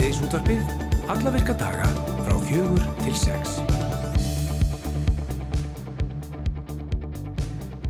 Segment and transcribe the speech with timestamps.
[0.00, 0.60] Síðdeis útvarpið,
[1.12, 1.88] alla virka daga
[2.24, 3.58] frá fjögur til sex.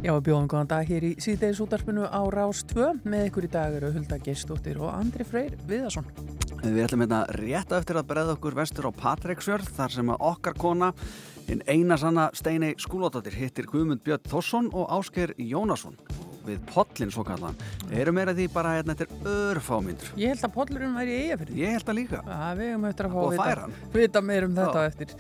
[0.02, 2.88] Já, við bjóðum góðan dag hér í síðdeis útvarpinu á Rás 2.
[3.06, 6.08] Með ykkur í dag eru Hulda Geistóttir og Andri Freyr Viðarsson.
[6.64, 10.58] Við ætlum hérna rétt eftir að breyða okkur vestur á Patreksjörð þar sem að okkar
[10.58, 10.90] kona,
[11.46, 15.94] hinn eina sanna Steini Skúlóttir, hittir Guðmund Björn Þorsson og Ásker Jónasson
[16.46, 17.56] við Pollin svo kallan.
[17.92, 20.12] Erum meira því bara hérna þetta er örfámyndur.
[20.20, 21.58] Ég held að Pollurinn væri í eigafyrði.
[21.60, 22.22] Ég held að líka.
[22.26, 24.90] Já, við hefum eftir að fá að vita, vita meir um þetta Já.
[24.92, 25.14] eftir.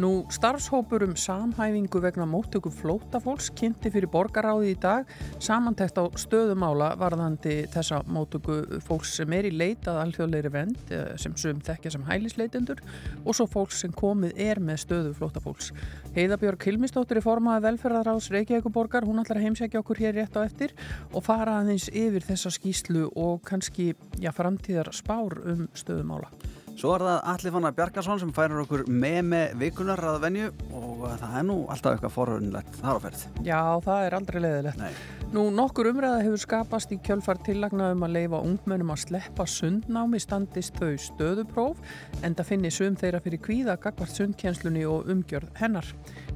[0.00, 5.10] Nú, starfshópur um samhæfingu vegna móttöku flótafólks kynnti fyrir borgaráði í dag
[5.42, 11.36] samantekt á stöðumála varðandi þessa móttöku fólks sem er í leitað alþjóðleiri vend eh, sem
[11.38, 12.82] sum þekkja sem hælisleitendur
[13.24, 15.70] og svo fólks sem komið er með stöðu flótafólks.
[16.14, 20.63] Heiðabjörg Hilmistóttir er formaði velferðaráðs Reykjavíkuborgar, hún ætlar að heimsækja okkur hér rétt á eftir
[21.12, 26.30] og fara aðeins yfir þessa skýslu og kannski já, framtíðar spár um stöðumála.
[26.74, 31.04] Svo er það Alli Fannar Bjarkarsson sem færir okkur með með vikunar að venju og
[31.20, 33.22] það er nú alltaf eitthvað forunlegt þar á ferð.
[33.46, 34.82] Já, það er aldrei leiðilegt.
[34.82, 35.23] Nei.
[35.32, 40.20] Nú, nokkur umræða hefur skapast í kjölfar tillagna um að leifa ungmennum að sleppa sundnámi
[40.22, 41.80] standist þau stöðupróf
[42.26, 45.88] en það finni sum þeirra fyrir kvíða gagvart sundkjenslunni og umgjörð hennar.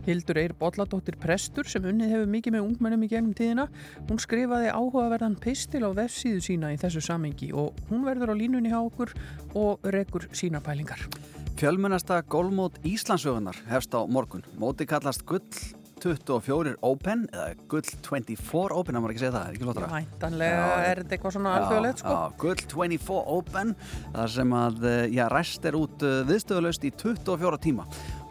[0.09, 3.69] Hildur Eir Bolladóttir Prestur sem unnið hefur mikið með ungmennum í gegnum tíðina,
[4.09, 8.72] hún skrifaði áhugaverðan pistil á vefsíðu sína í þessu samengi og hún verður á línunni
[8.72, 9.12] hjá okkur
[9.59, 11.05] og rekur sína pælingar.
[11.59, 14.44] Fjölmennasta gólmót Íslandsögunar hefst á morgun.
[14.59, 15.42] Móti kallast Gull
[16.02, 19.91] 24 Open eða Gull 24 Open, það maður ekki segja það, er ekki flottara?
[19.92, 22.16] Væntanlega Já, er þetta eitthvað svona alþjóðlegt sko.
[22.44, 23.74] Gull 24 Open
[24.14, 27.88] þar sem að, eh, já, rest er út viðstöðulegst í 24 tíma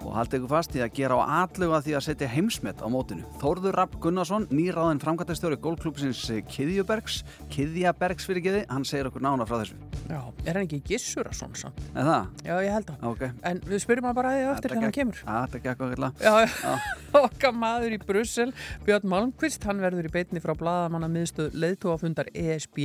[0.07, 3.27] og haldið ykkur fast í að gera á alluga því að setja heimsmet á mótinu.
[3.41, 7.21] Þórður Rapp Gunnarsson, nýráðin framkvæmtastjóri gólklúpsins Kiðjubergs,
[7.53, 9.77] Kiðjabergs fyrir kiði, hann segir okkur nána frá þessu.
[10.07, 11.79] Já, er hann ekki gissur að svona sann?
[11.91, 12.27] Er það?
[12.47, 13.05] Já, ég held að.
[13.09, 13.23] Ok.
[13.49, 15.21] En við spyrjum hann bara að því Þetta þegar hann kemur.
[15.27, 16.77] Að, Þetta gekk okkur Já, já.
[17.27, 18.47] okkar maður í Brussel,
[18.87, 22.79] Björn Malmqvist, hann verður í beinni frá bladamanna miðstöð leiðtóafundar ESB.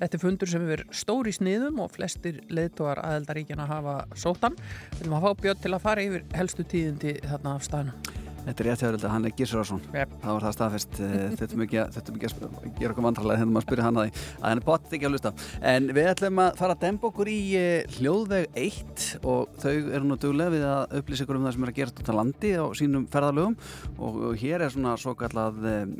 [0.00, 4.58] Þetta er fundur sem hefur stóri sniðum og flestir leiðtóar aðeldaríkjana hafa sóttan.
[4.98, 8.10] Við viljum að fá Björn til að fara yfir helstu tíðindi þarna af staðnum.
[8.40, 10.12] Þetta er rétt hjá þetta, hann er Gissurarsson Yep.
[10.22, 10.94] Það var það staðfest.
[10.98, 14.22] Þetta er mikið þetta að gera okkur vandrarlega þegar maður spyrir hann að því.
[14.32, 15.32] Að hann er bótt ekki að hlusta.
[15.70, 20.02] En við ætlum að fara að demba okkur í eh, hljóðveg 1 og þau eru
[20.08, 22.52] nú duglega við að upplýsa ykkur um það sem er að gerast út á landi
[22.56, 23.58] á sínum ferðalögum.
[24.00, 25.94] Og hér er svona svo kallað eh,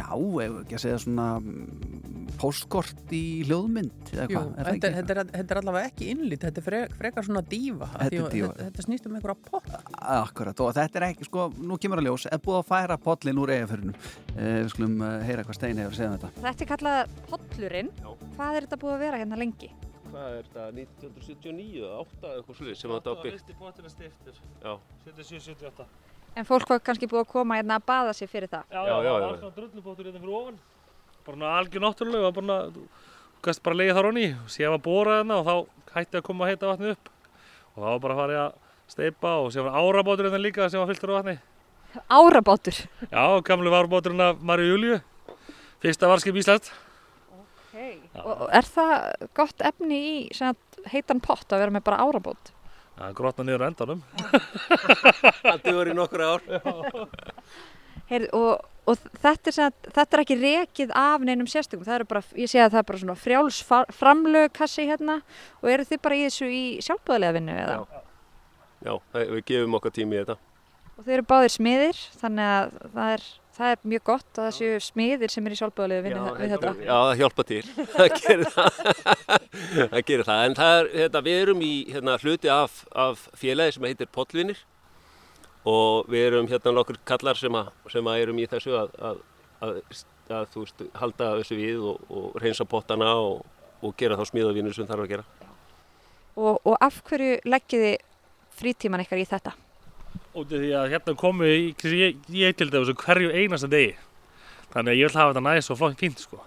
[0.00, 1.28] já, ef ekki að segja svona
[2.40, 4.96] postkort í hljóðmynd eða Jú, hvað, er það þetta, ekki?
[4.96, 7.88] þetta, er, þetta er allavega ekki innlít, þetta er fre- frekar svona dífa.
[7.88, 8.50] af Þetta því að- dífa.
[8.52, 9.70] Þetta, þetta snýst um einhverja pott.
[10.16, 13.40] Akkurat, og þetta er ekki, sko, nú kemur að ljós er búið að færa pollin
[13.42, 13.94] úr eigaförunum
[14.36, 17.18] eh, við skulum eh, heyra hvað Steini hefur að segja um þetta Þetta er kallað
[17.30, 17.90] pollurinn.
[18.36, 19.70] Hvað er þetta búið að vera hérna lengi?
[20.06, 23.34] Hvað er þetta, 1979 eða 8 eða eitthvað slúið sem þetta á byggt?
[23.36, 24.72] Fyrsti pottina stiftur, Já,
[25.08, 25.86] 77-78.
[26.36, 28.64] En fólk var kannski búið að koma hérna að baða sig fyrir það.
[28.70, 30.52] Já, Já, já, já, já.
[31.26, 32.58] Bara algjör náttúrulega, bara
[33.42, 34.28] gæst bara að leiða þar honni.
[34.50, 37.10] Sér var borað hérna og þá hætti að koma að heita vatni upp.
[37.74, 38.56] Og þá var bara að fara að
[38.94, 41.36] steipa og sér var árabátur hérna líka sem var fylltur á vatni.
[42.12, 42.80] Árabátur.
[43.10, 44.98] Já, gamlu varbáturinn af Marju Júliu.
[45.82, 46.72] Fyrsta varskip Íslands.
[47.76, 47.98] Okay.
[48.22, 48.92] Og og er það
[49.36, 50.14] gott efni í
[50.92, 52.52] heitan pott að vera með bara árabát?
[52.96, 54.00] Það grotna niður á endanum.
[55.42, 56.46] það dugur í nokkur ár.
[58.08, 61.86] Heyrðu, og, og þetta, er svona, þetta er ekki rekið af neinum sérstökum.
[61.88, 63.60] Það eru bara, ég sé að það er bara svona frjáls
[64.00, 65.20] framlögkassi hérna
[65.62, 67.78] og eru þið bara í þessu í sjálfbúðlega vinnu eða?
[68.86, 70.36] Já, það- við gefum okkar tími í þetta.
[70.96, 73.24] Og þið eru báðir smiðir, þannig að það er,
[73.56, 76.70] það er mjög gott að það séu smiðir sem eru í sjálfbúðlega vinnu við þetta.
[76.86, 77.58] Já, það hjálpa til.
[77.96, 78.78] Það gerir það.
[79.90, 80.40] það gerir það.
[80.46, 84.62] En það er, hérna, við erum í hérna, hluti af, af félagi sem heitir Pollvinir
[85.66, 89.20] og við erum hérna nokkur kallar sem, að, sem að erum í þessu að, að,
[89.66, 89.80] að,
[90.38, 93.44] að þú veist, halda þessu við og, og reynsa pottana og,
[93.82, 95.28] og gera þá smíðavinnu sem þarf að gera.
[96.36, 97.96] Og, og af hverju leggið þið
[98.56, 99.54] frítíman ykkar í þetta?
[100.36, 103.96] Af því að hérna komu í, ég, ég til dæmis hverju einasta degi.
[104.74, 106.42] Þannig að ég vil hafa þetta næst og flott fínt sko.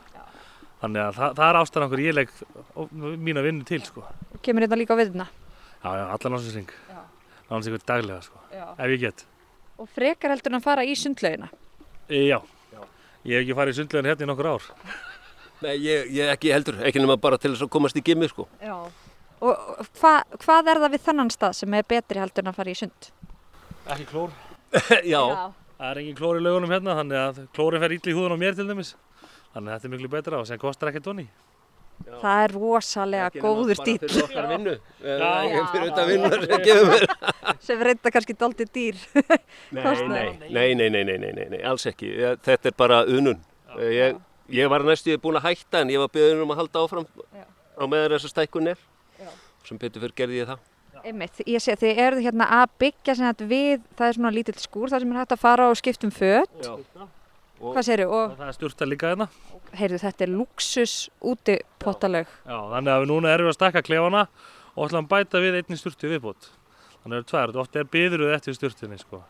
[0.80, 2.36] Þannig að það, það er ástæðan okkur ég legg
[3.19, 4.06] mína vinnu til sko.
[4.45, 5.25] Kemur þetta líka á viðna?
[5.80, 6.72] Já, já, allan ásinsring.
[7.50, 8.42] Náttúrulega ykkur daglega sko.
[8.54, 8.66] Já.
[8.78, 9.25] Ef ég get.
[9.80, 11.50] Og frekar heldur en að fara í sundlaugina?
[12.10, 12.40] E, já.
[13.28, 14.68] Ég hef ekki farið í sundlegin hérna í nokkur ár.
[15.60, 18.48] Nei, ég, ég ekki heldur, ekki nema bara til þess að komast í gimmi sko.
[18.63, 18.75] Já.
[19.40, 22.72] Og hva, hvað er það við þennan stað sem er betri heldur en að fara
[22.72, 23.10] í sund?
[23.90, 24.36] Ekki klór.
[25.13, 25.22] Já,
[25.80, 28.42] Það er engin klór í laugunum hérna, þannig að klórin fer ítli í húðun á
[28.42, 28.90] mér til dæmis.
[29.54, 31.24] Þannig að þetta er miklu betra og sem kostar ekki tóni
[32.07, 34.00] það er rosalega góður dýr.
[34.04, 34.75] fyrir okkar vinnu
[35.72, 38.98] fyrir þetta vinnu sem reynda kannski doldi dýr.
[39.72, 42.12] Nei, nei, nei, nei, alls ekki.
[42.46, 43.40] Þetta er bara unun.
[44.50, 47.84] Ég var næstu búin að hætta en ég var byggðin um að halda áfram á
[47.86, 48.81] meðan þessar stækkunir
[49.68, 50.66] sem betur fyrir gerði ég það.
[51.00, 54.92] Einmitt, ég sé að þið eruð hérna að byggja við, það er svona lítill skúr
[54.92, 56.69] þar sem er hægt að fara á skiptum fött
[57.60, 58.08] Og- Hvað segirðu?
[58.10, 59.28] Og Og það er styrta líka hérna.
[59.76, 62.28] heyrðu, þetta er luxus úti pottaleg.
[62.48, 64.28] Já, þannig að við núna erum við að stakka klefana
[64.78, 66.50] og ætlum að bæta við einni styrtu viðbót.
[67.04, 69.24] Þannig að það eru tvær, ofta er byðruð eftir styrtunni sko.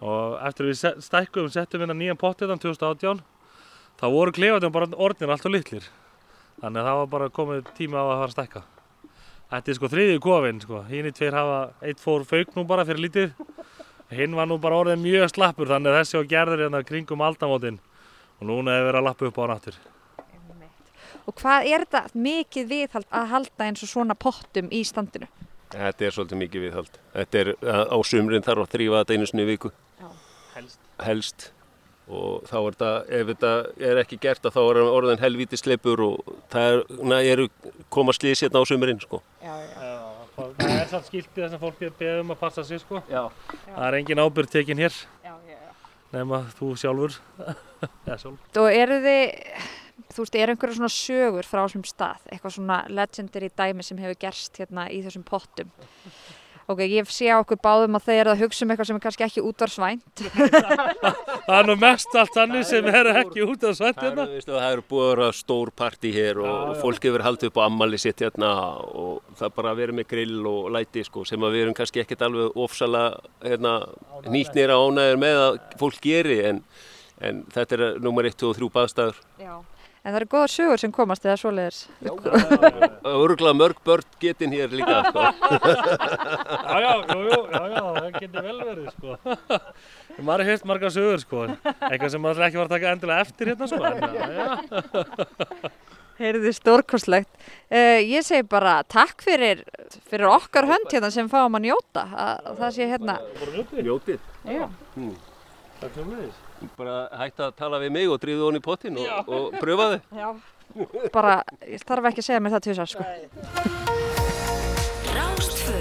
[0.00, 3.22] Og eftir að við se- stækkum, settum við hérna nýjan pott hérna 2018,
[3.98, 5.88] þá voru klefatum bara orðnir alltaf litlir.
[6.60, 8.62] Þannig að það var bara komið tíma á að fara að stækka.
[9.52, 12.84] Þetta er sko þriðju kofinn sko, hinn í tveir hafa, eitt fór fauk nú bara
[12.84, 13.32] fyrir lítið.
[14.14, 17.80] Hinn var nú bara orðið mjög slappur þannig að þessi á gerður hérna kringum aldamótin
[18.38, 19.78] og núna hefur verið að lappa upp á hann aftur.
[21.26, 25.26] Og hvað er þetta mikið viðhald að halda eins og svona pottum í standinu?
[25.74, 26.98] Þetta er svolítið mikið viðhald.
[27.16, 27.52] Þetta er
[27.90, 29.72] á sumrin þarf að þrýfa þetta einu sinni í viku.
[30.54, 30.78] Helst.
[31.02, 31.50] Helst.
[32.06, 33.52] Og þá er þetta, ef þetta
[33.90, 37.48] er ekki gert að þá er orðin helvíti sleipur og það er, na, eru
[37.90, 39.18] koma slís hérna á sumrin sko.
[39.42, 39.56] Já,
[40.36, 43.02] það er samt skiltið þess að fólk er beðið um að passa sig sko.
[43.10, 43.22] Já.
[43.66, 44.94] Það er engin ábyrg tekin hér
[45.24, 45.72] Já, já, já.
[46.12, 47.18] nema þú sjálfur.
[48.08, 48.46] Já, sjálf.
[48.62, 49.24] Og eru þið,
[50.14, 54.20] þú veist, eru einhverja svona sögur frá þessum stað, eitthvað svona legendary dæmi sem hefur
[54.26, 55.72] gerst hérna í þessum pottum?
[56.66, 59.02] Ok, ég sé á okkur báðum að þeir eru að hugsa um eitthvað sem er
[59.04, 60.22] kannski ekki útvarsvænt.
[61.46, 64.24] Það er nú mest allt þannig sem er ekki út af svett Það hérna.
[64.48, 67.66] það eru búið að vera stór partí hér og, og fólk hefur haldið upp á
[67.68, 68.50] ammali sitt hérna
[68.82, 71.78] og það er bara að vera með grill og læti sko sem að við erum
[71.78, 73.04] kannski ekkert alveg ofsala
[73.44, 73.76] hérna,
[74.26, 76.60] nýtnir að ánæður með að fólk geri en,
[77.22, 79.22] en þetta er nummer 1 og 3 baðstæður.
[79.38, 79.54] Já.
[80.06, 81.78] En það eru góðar sögur sem komast eða svoleiðis.
[83.10, 85.24] Örgulega mörg börn getin hér líka sko.
[86.76, 89.16] Já, já, já, já, það getur vel verið sko.
[90.28, 91.42] Maður er heilt marga sögur sko.
[91.88, 93.82] Eitthvað sem maður ekki var að taka endilega eftir hérna sko.
[93.90, 95.76] En.
[96.22, 97.32] Heyrðu stórkostlegt.
[97.66, 99.66] Uh, ég segi bara takk fyrir,
[100.06, 102.06] fyrir okkar hönd hérna sem fáum að njóta.
[102.14, 103.18] Að, að það sé hérna.
[103.90, 104.34] Njótið.
[104.54, 104.68] Já.
[105.82, 106.45] Takk sem leiðis.
[106.76, 110.00] Bara hægt að tala við mig og dríðu honi í pottin og, og pröfa þið.
[110.22, 110.28] Já.
[111.14, 113.06] Bara, ég þarf ekki að segja mér það tvisar sko.
[115.16, 115.80] Rástfö.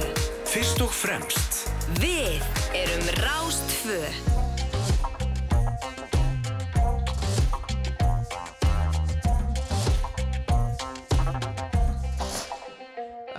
[0.55, 1.65] Fyrst og fremst
[1.99, 2.41] Við
[2.73, 3.99] erum Rástfö.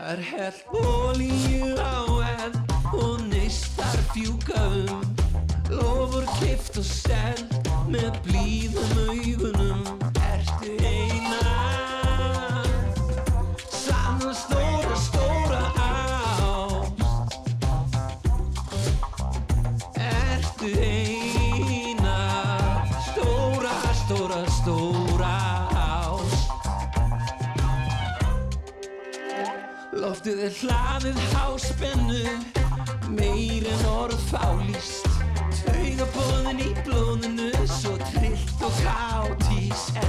[0.07, 2.07] Er hell olíu á
[2.39, 2.61] enn
[2.95, 4.63] og neistar fjúka
[6.57, 7.51] kift og seld
[7.91, 9.81] með blíðum augunum.
[10.25, 11.41] Ertu eina
[13.69, 17.03] Sanna stóra, stóra ást
[20.01, 22.21] Ertu eina
[23.09, 25.35] Stóra, stóra, stóra
[25.85, 26.49] ást
[29.97, 32.25] Loftið er hlaðið háspennu
[33.13, 35.06] Meir en orð fálýst
[36.57, 40.06] Taugabóðin í blóðinu Svo trillt og káttís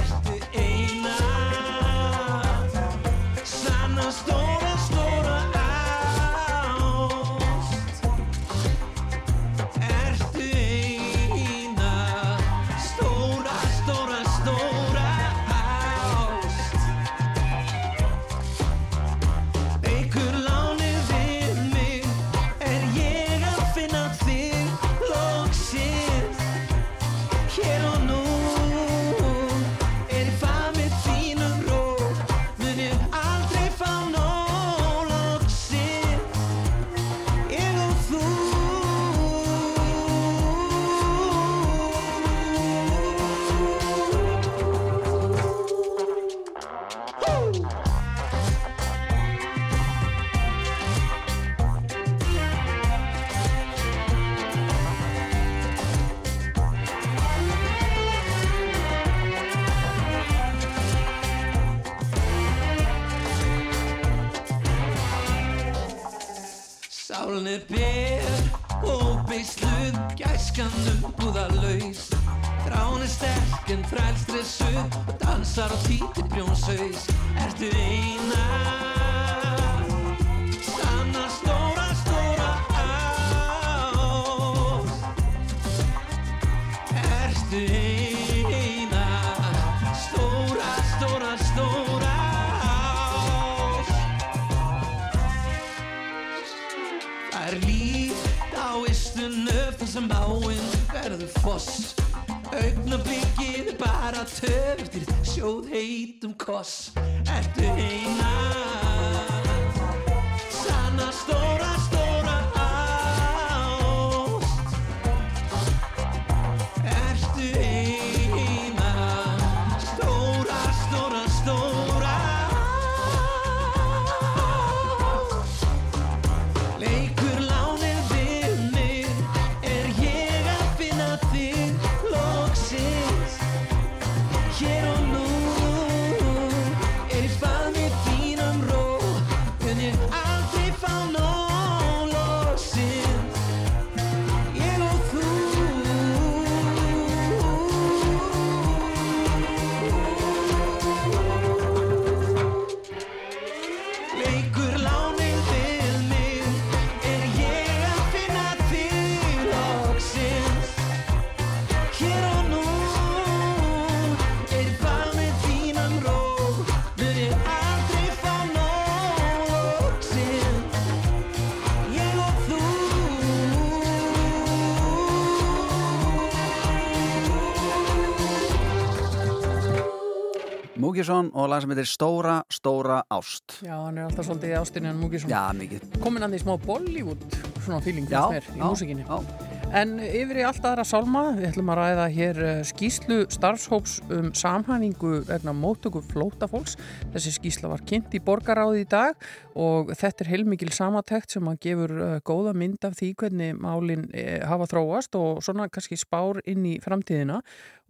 [181.08, 184.90] Múkisson og lag sem heitir Stóra, Stóra Ást Já, hann er alltaf svolítið í ástinni
[184.90, 185.32] en Múkisson.
[185.32, 187.24] Já, mikið Komin hann í smá Bollywood,
[187.64, 189.06] svona feeling Já, já, músikinni.
[189.08, 189.47] já.
[189.68, 194.30] En yfir í allt aðra sálma, við ætlum að ræða hér eh, skýslu starfshóps um
[194.32, 196.78] samhæfingu vegna móttöku flótafólks.
[197.12, 199.20] Þessi skýsla var kynnt í borgaráði í dag
[199.60, 204.08] og þetta er heilmikil samatekt sem að gefur eh, góða mynd af því hvernig málinn
[204.16, 207.42] eh, hafa þróast og svona kannski spár inn í framtíðina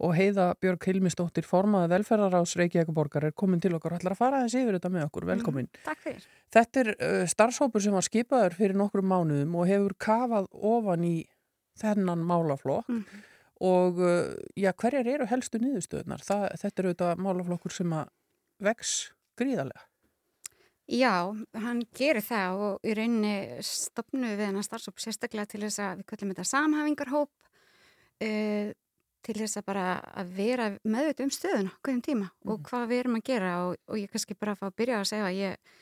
[0.03, 4.65] og heiða Björg Hilmisdóttir formaði velferðaráðs Reykjavíkuborgar er komin til okkar ætlar að fara þessi
[4.65, 5.31] yfir þetta með okkur.
[5.31, 5.73] Velkomin.
[5.87, 6.29] Takk fyrir.
[6.51, 6.93] Þetta er
[7.31, 11.17] starfshópur sem var skipaður fyrir nokkrum mánuðum og hefur kafað ofan í
[11.81, 13.21] þennan málaflokk Mhm.
[13.61, 16.21] og uh, já, hverjar eru helstu niðurstöðunar?
[16.23, 18.09] Það, þetta er auðvitað málaflokkur sem að
[18.63, 19.85] vex gríðarlega.
[20.89, 21.11] Já,
[21.53, 26.07] hann gerir það og í rauninni stopnu við hennar starfsóp sérstaklega til þess að við
[26.09, 27.29] kallum þetta samhafingarhóp
[28.25, 28.71] uh,
[29.21, 29.85] til þess að bara
[30.17, 33.99] að vera meðvita um stöðuna hverjum tíma og hvað við erum að gera og, og
[33.99, 35.77] ég kannski bara að fá að byrja að segja að ég,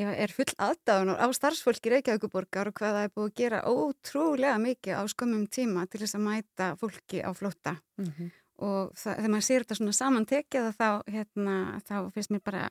[0.00, 4.58] ég er full aðdáðun á starfsfólki Reykjavíkuborgar og hvað það er búið að gera ótrúlega
[4.62, 8.30] mikið á skömmum tíma til þess að mæta fólki á flótta Mhm.
[8.62, 12.68] og það, þegar maður sér þetta svona samantekið þá, hérna, þá finnst mér bara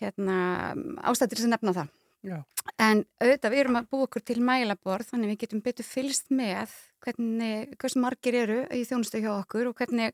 [0.00, 0.74] hérna,
[1.08, 1.88] ástættir sem nefna það.
[2.26, 2.38] Já.
[2.82, 6.72] En auðvitað við erum að búa okkur til mælaborð þannig við getum betur fylst með
[7.04, 10.12] hvernig, hversu margir eru í þjónustu hjá okkur og hvernig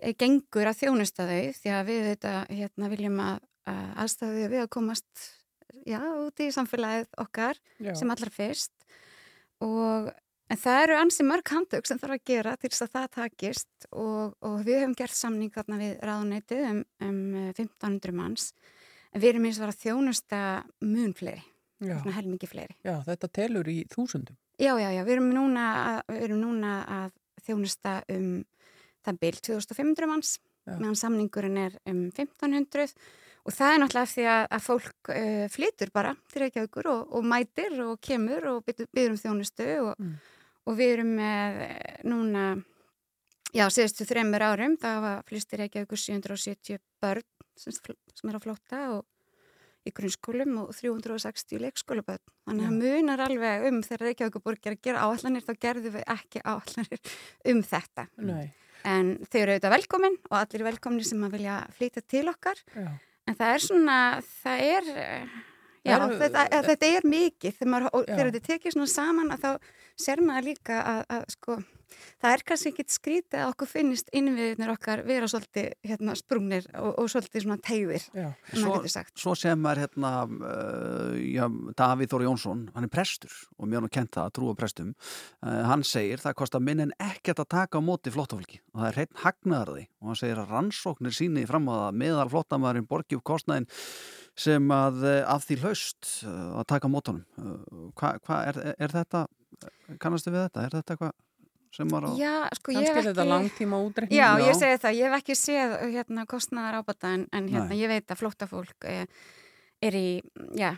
[0.00, 3.38] eh, gengur að þjónusta þau því að við auðvitað hérna, viljum að,
[3.70, 5.26] að aðstæðu við að komast
[5.86, 7.92] já, út í samfélagið okkar Já.
[7.98, 8.72] sem allra fyrst.
[9.64, 10.08] Og
[10.52, 13.88] en það eru ansi mörg handtök sem þarf að gera til þess að það takist.
[13.90, 18.48] Og, og við höfum gert samning þarna við ráðuneytið um, um eh, 1500 manns.
[19.12, 20.40] En við erum eins og að þjónusta
[20.84, 21.44] mun fleiri,
[21.80, 22.74] svona helmingi fleiri.
[22.84, 24.36] Já, þetta telur í þúsundum.
[24.60, 27.14] Já, já, já, við erum núna að, við erum núna að
[27.46, 28.28] þjónusta um
[29.06, 30.34] það bil 2500 manns.
[30.66, 32.96] Meðan samningurinn er um 1500
[33.46, 37.28] og það er náttúrulega því að, að fólk uh, flytur bara til Reykjavíkur og, og
[37.30, 40.16] mætir og kemur og byður um þjónustu og, Mm.
[40.66, 42.46] og við erum með eh, núna
[43.54, 47.22] já, síðustu þreymur árum það var flýstir Reykjavíkur 770 börn
[47.56, 49.04] sem, sem er að flóta og
[49.86, 52.18] í grunnskólum og 360 leikskólaböld.
[52.48, 56.06] Þannig að það munar alveg um þegar Reykjavíkuborg er að gera áallanir þá gerðum við
[56.16, 57.12] ekki áallanir
[57.52, 58.06] um þetta.
[58.18, 58.46] Nei.
[58.86, 62.58] En þau eru auðvitað velkomin og allir eru velkominir sem að vilja flytja til okkar.
[62.74, 62.88] Já.
[63.26, 63.98] En það er svona,
[64.44, 65.36] það er, eh,
[65.86, 67.56] já, Eru- þetta, að, þetta er mikið.
[67.60, 69.50] Þegar, maður, og þegar þetta tekið svona saman að þá
[70.06, 71.54] ser maður líka að, að sko,
[72.20, 76.90] það er kannski ekkit skrítið að okkur finnist innviðinir okkar vera svolítið hérna, sprungnir og,
[77.00, 78.04] og svolítið svona tegðir.
[78.12, 78.26] Já.
[78.50, 79.14] Svo, getur sagt.
[79.22, 81.46] svo sem er hérna uh, já,
[81.78, 85.62] Davíð Þóri Jónsson, hann er prestur og mér hann kent það að trúa prestum uh,
[85.70, 89.00] hann segir það kostar minn en ekkert að taka á móti flottafólki og það er
[89.00, 93.26] hreinn hagnaðarði og hann segir að rannsóknir síni fram á það meðal flottamæðurinn borgi upp
[93.32, 93.70] kostnæðin
[94.36, 98.92] sem að uh, af því hlaust uh, að taka mótunum uh, hvað hva, er, er
[98.92, 99.26] þetta
[100.02, 101.14] kannastu við þetta, er þetta eitthvað
[101.76, 103.32] sem var á Já, sko ég Kannski hef er þetta ekki...
[103.32, 104.18] langtíma útreikning.
[104.18, 104.44] Já, Já.
[104.48, 108.12] ég segi það, ég hef ekki séð hérna kostnaðar ábata en, en hérna ég veit
[108.12, 109.02] að flóttafólk eh,
[109.84, 110.06] er í,
[110.56, 110.70] já,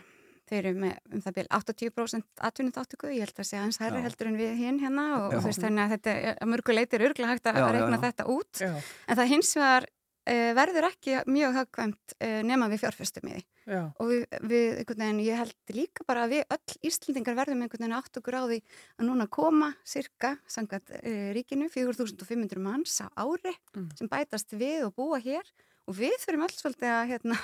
[0.49, 4.05] þau eru með um það byrj 80% atvinnuþáttöku, ég held að sé aðeins hærri Já.
[4.07, 6.99] heldur en við hinn hérna og, og þú veist þannig að þetta er- að mörguleiti
[6.99, 8.03] er örgulega hægt að reikna já.
[8.07, 8.71] þetta út Já.
[9.07, 9.89] en það hins vegar
[10.29, 13.45] uh, verður ekki mjög hagkvæmt uh, nema við fjárfestum í því.
[13.69, 17.65] Já, og við, við einhvern veginn, ég held líka bara að við öll Íslendingar verðum
[17.65, 18.59] einhvern veginn átt á því
[18.97, 23.89] að núna koma cirka, sangat e, ríkinu, 4500 manns á ári Mm.
[23.95, 25.45] sem bætast við og búa hér
[25.89, 27.37] og við þurfum öll svolítið að, hérna,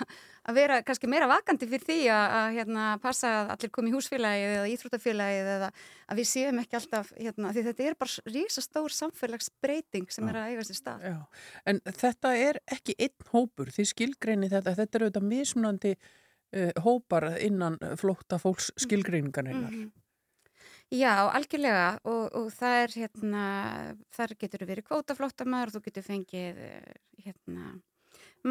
[0.45, 3.95] að vera kannski meira vakandi fyrir því að, að hérna, passa að allir komi í
[3.95, 5.71] húsfélagið eða íþróttafélagið eða
[6.05, 10.53] að við séum ekki alltaf, hérna, því þetta er bara rísastór samfélagsbreyting sem er að
[10.53, 11.09] eiga sér stað.
[11.09, 11.17] já.
[11.65, 17.31] En þetta er ekki einn hópur, því skilgreini þetta, þetta er auðvitað mismunandi uh, hópar
[17.41, 19.71] innan flótta fólks skilgreiningarinnar.
[19.73, 19.93] Mhm.
[20.93, 23.45] Já, algjörlega og, og það er hérna,
[24.13, 26.91] þar getur verið kvótaflóttamæður, þú getur fengið eh,
[27.25, 27.71] hérna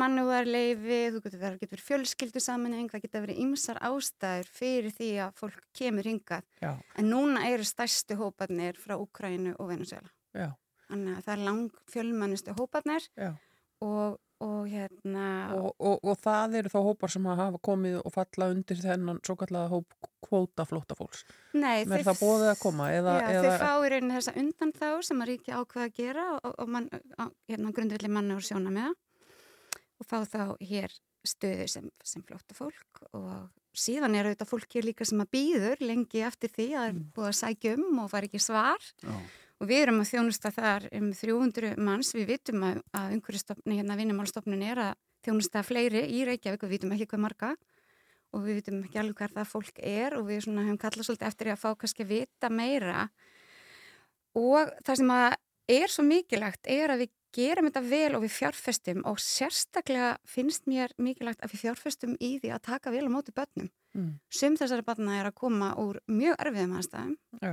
[0.01, 5.11] mannúðarleifi, þú getur verið, getur verið fjölskyldu samanheng, það getur verið ymsar ástæður fyrir því
[5.27, 6.45] að fólk kemur hingað.
[6.63, 10.11] Já, En núna eru stærstu hóparnir frá Úkrænu og Venezuela.
[10.35, 10.51] já,
[10.89, 13.09] Þannig að það er lang fjölmannustu hóparnir
[13.85, 15.29] og, og hérna...
[15.57, 19.37] Og, og, og það eru þá hópar sem hafa komið og falla undir þennan svo
[19.41, 21.25] kallaða hóp kvóta flótta fólks.
[21.55, 22.91] Nei, Er það bóðið að koma?
[22.93, 25.97] Eða, Já, eða, þeir fá í rauninni þessa undan þá sem að ríki ákveða að
[25.99, 26.79] gera og,
[27.21, 28.95] á, hérna grundvillig manna úr sjóna með
[30.01, 34.89] og fá þá hér stöðu sem, sem flótta fólk og síðan er auðvitað fólk hér
[34.89, 38.29] líka sem að býður lengi eftir því að er búið að sækja um og fara
[38.29, 38.91] ekki svar.
[39.03, 39.17] Já.
[39.63, 43.99] og við erum að þjónusta þar um 300 manns, við vitum að, að umhverjastofni, hérna
[43.99, 44.93] vinnumálstofnun er að
[45.25, 47.55] þjónusta fleiri í Reykjavík og við vitum ekki hvað marga.
[48.35, 51.49] Og við vitum ekki alveg hver það fólk er og við hefum kallað svolítið eftir
[51.49, 53.05] því að fá kannski að vita meira.
[54.35, 55.37] Og það sem að
[55.71, 60.69] er svo mikilvægt er að við gerum þetta vel og við fjárfestum og sérstaklega finnst
[60.71, 63.71] mér mikilvægt að við fjárfestum í því að taka vel á móti börnum.
[63.95, 64.17] Mm.
[64.33, 67.53] Sum þessari barna er að koma úr mjög erfiðum aðstæðum Já.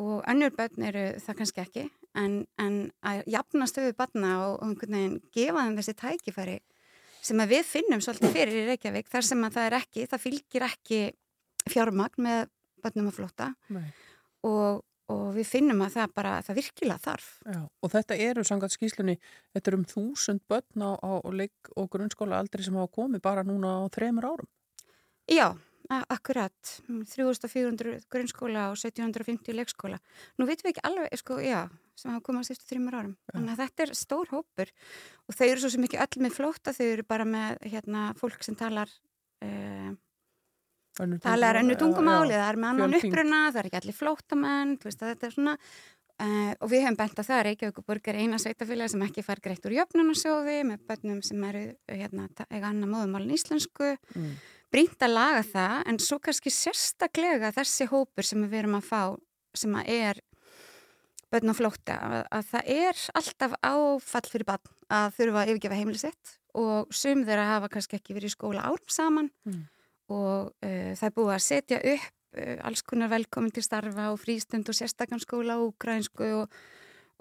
[0.00, 4.70] og önnur börn eru það kannski ekki en, en að jafna stöðu barna og, og
[4.70, 6.56] einhvern veginn gefa þeim þessi tækifæri
[7.24, 10.24] sem að við finnum svolítið fyrir í Reykjavík þar sem að það er ekki, það
[10.24, 11.00] fylgir ekki
[11.72, 12.42] fjármagn með
[12.84, 13.86] börnum að flóta Nei.
[14.44, 17.28] og, og við finnum að það bara, það virkilega þarf.
[17.44, 19.18] Já, og þetta eru sangat skýslunni,
[19.52, 23.44] þetta eru um þúsund börn á, á leik og grunnskóla aldrei sem hafa komið bara
[23.46, 24.50] núna á þremur árum.
[25.30, 25.52] Já,
[25.90, 26.56] akkurat,
[26.88, 30.00] 3400 grunnskóla og 1750 leikskóla.
[30.38, 31.66] Nú veitum við ekki alveg, sko, já,
[31.98, 33.16] sem hafa komað sérstu þrjumur árum.
[33.32, 34.72] Þannig að þetta er stór hópur
[35.28, 38.44] og þau eru svo sem ekki öll með flóta, þau eru bara með hérna, fólk
[38.46, 38.90] sem talar
[39.44, 39.92] uh,
[41.24, 45.26] Talar tungumál, önnu tungumáli, það er með annan uppruna, það er ekki allir flótamenn, þetta
[45.28, 49.02] er svona uh, og við hefum bent að það er Reykjavíkuborg er eina sveitafélag sem
[49.08, 54.36] ekki fær greitt úr jöfnunarsjóði með bönnum sem eru hérna, eiga annar móðumálin íslensku Mm.
[54.74, 59.02] brínt að laga það en svo kannski sérstaklega þessi hópur sem við erum að fá
[59.54, 60.20] sem að er
[61.34, 65.78] börn og flótta að, að það er alltaf áfall fyrir barn að þurfa að yfirgefa
[65.78, 69.64] heimili sitt og sum þeirra hafa kannski ekki verið í skóla árum saman Mm.
[70.12, 74.20] Og uh, það er búið að setja upp uh, alls konar velkomin til starfa og
[74.22, 76.60] frístund og sérstakann skóla og ukrainsku og,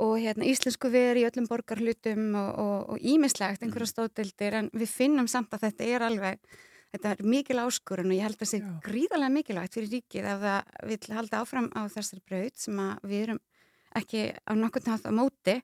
[0.04, 5.54] og hérna, íslensku veri í öllum borgarhlutum og ímislegt einhverja stóðdildir en við finnum samt
[5.54, 6.62] að þetta er alveg
[6.94, 10.44] Þetta er mikil áskurinn og ég held að það sé gríðarlega mikilvægt fyrir ríkið ef
[10.44, 13.40] það vil halda áfram á þessari braut sem að við erum
[13.98, 15.56] ekki á nokkurn hátt á móti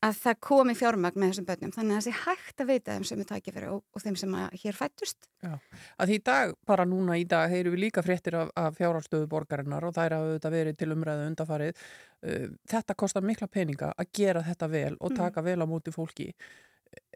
[0.00, 1.72] að það komi fjármagn með þessum börnum.
[1.74, 4.36] Þannig að það sé hægt að veita þeim sem er tækifæri og, og þeim sem
[4.62, 5.28] hér fættust.
[5.44, 9.28] Að því í dag, bara núna í dag, heyrum við líka fréttir af, af fjárhalstöðu
[9.28, 11.84] borgarinnar og þær hafa auðvitað verið til umræðu undafarið.
[12.24, 15.16] Uh, þetta kostar mikla peninga að gera þetta vel og Mm.
[15.20, 16.30] taka vel á móti fólki.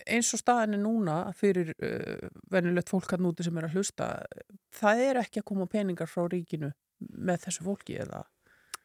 [0.07, 4.13] Eins og staðin er núna fyrir uh, venjulegt fólk hann úti sem er að hlusta,
[4.77, 6.71] það er ekki að koma peningar frá ríkinu
[7.01, 8.23] með þessu fólki eða?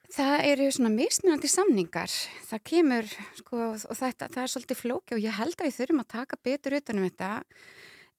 [0.10, 2.13] Það eru svona mismunandi samningar.
[2.50, 6.02] Það kemur, sko, og þetta, það er svolítið flóki og ég held að við þurfum
[6.02, 7.34] að taka betur utanum þetta.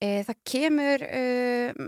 [0.01, 1.81] E, það kemur, uh,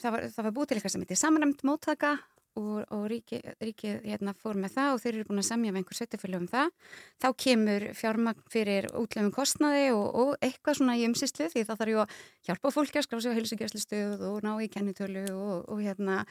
[0.00, 2.14] það, var, það var búið til eitthvað sem heitir samræmt móttaka
[2.58, 5.82] og, og ríkið ríki, hérna, fór með það og þeir eru búin að semja með
[5.82, 6.72] einhver sveitafjölu um það.
[7.20, 11.94] Þá kemur fjármagn fyrir útlöfum kostnaði og, og eitthvað svona í umsýslu því það þarf
[11.94, 15.84] ju að hjálpa fólki að skráða sig á heilsugjastlistöð og ná í kennitölu og, og
[15.84, 16.22] hérna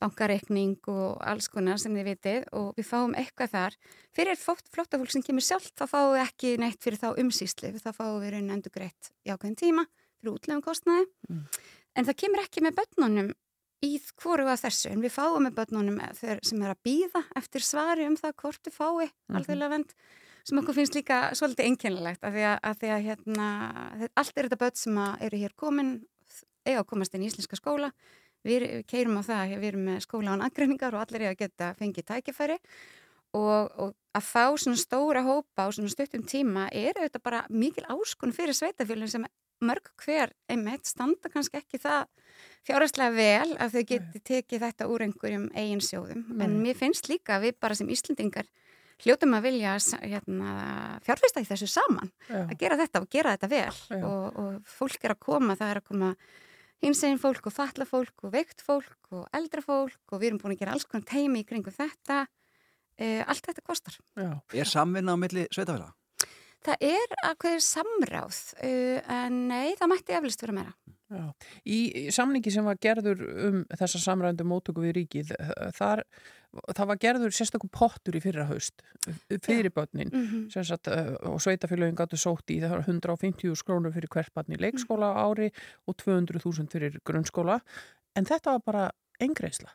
[0.00, 3.76] bankareikning og alls konar sem þið vitið og við fáum eitthvað þar.
[4.16, 7.90] Fyrir flotta fólk sem kemur sjálf þá fáum við ekki neitt fyrir þá umsýslu, þá
[7.92, 9.86] fáum við raun endur greitt í ákveðin tíma
[10.20, 11.06] fyrir útlöfum kostnaði.
[11.28, 11.44] Mm.
[11.96, 13.30] En það kemur ekki með börnunum
[13.82, 18.06] í hvoru að þessu, en við fáum með börnunum sem er að býða eftir svari
[18.06, 19.36] um það hvort við fái Mhm.
[19.38, 19.94] alþjóðlega vend
[20.44, 23.48] sem okkur finnst líka svolítið einkennilegt af því að, að, því að hérna,
[24.16, 25.92] allt er þetta börn sem eru hér komin
[26.66, 27.92] eiga að komast inn í íslenska skóla
[28.46, 31.70] við keirum á það, við erum með skóla án aðgreiningar og allir eiga að geta
[31.78, 32.58] fengið tækifæri
[33.38, 37.86] og, og að fá svona stóra hópa á svona stuttum tíma er auðvitað bara mikil
[37.88, 39.26] áskun fyrir sveitafjölinn sem
[39.62, 42.08] mörg hver einmitt standa kannski ekki það
[42.66, 46.24] fjárhærslega vel að þau geti tekið þetta úr einhverjum eigin sjóðum.
[46.38, 46.62] En Nei.
[46.66, 48.48] mér finnst líka að við bara sem Íslendingar
[49.02, 50.52] hljótum að vilja hérna,
[51.06, 52.44] fjárfesta í þessu saman Já.
[52.44, 55.80] að gera þetta og gera þetta vel og, og fólk er að koma, það er
[55.80, 56.10] að koma
[56.82, 60.56] hinsegin fólk og fatla fólk og veikt fólk og eldra fólk og við erum búin
[60.56, 62.24] að gera alls konar teimi í kringum þetta
[62.98, 63.98] e, allt þetta kostar.
[64.18, 64.32] Já.
[64.52, 65.92] Er samvinna á milli sveitafélag?
[66.62, 70.74] Það er að hverju samráð uh, en nei, það mætti eflust vera meira.
[71.12, 71.24] Já.
[71.68, 75.32] Í samningi sem var gerður um þessa samrændu mótöku við ríkið,
[75.76, 76.02] þar,
[76.72, 78.80] það var gerður sérstakum pottur í fyrra haust
[79.44, 80.50] fyrir börnin Mhm.
[80.50, 84.60] sem sagt, og sveitafélagin gáttu sótt í það var 150 skrónur fyrir hvert barn í
[84.60, 85.50] leikskóla á ári
[85.86, 87.60] og 200.000 fyrir grunnskóla
[88.16, 89.68] en þetta var bara engreisla.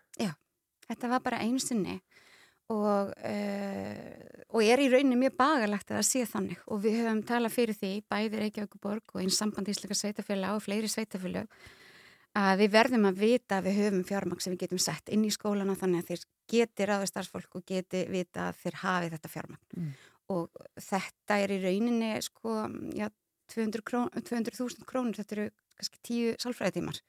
[0.87, 2.01] Þetta var bara einu sinni
[2.73, 6.61] og, uh, og er í rauninni mjög bagalegt að það sé þannig.
[6.67, 10.91] Og við höfum talað fyrir því bæði Reykjavíkuborg og eins samband íslenska sveitafélag og fleiri
[10.91, 11.47] sveitafélag
[12.37, 15.33] að við verðum að vita að við höfum fjármagn sem við getum sett inn í
[15.33, 19.63] skólana þannig að þeir geti ráði starfsfólk og geti vita að þeir hafi þetta fjármagn.
[19.77, 19.95] Mm.
[20.27, 23.07] og þetta er í rauninni sko, já,
[23.53, 25.45] 200.000 krón, 200 krónur, þetta eru
[25.79, 26.99] kannski 10 sálfræðitímar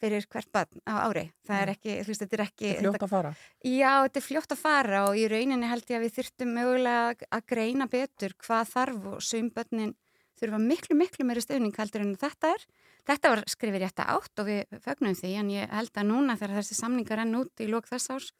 [0.00, 1.24] fyrir hvert barn á ári.
[1.46, 2.66] Það er ekki, þú veist, þetta er ekki...
[2.68, 3.32] Þetta er fljótt að fara.
[3.62, 7.30] Já, þetta er fljótt að fara og í rauninni held ég að við þyrftum mögulega
[7.38, 9.96] að greina betur hvað þarf og sömbönnin
[10.38, 12.68] þurfa miklu, miklu meiri stöðning heldur en þetta er.
[13.08, 16.36] Þetta var skrifið rétt að átt og við fögnum því en ég held að núna
[16.38, 18.32] þegar þessi samningar enn út í lók þess árs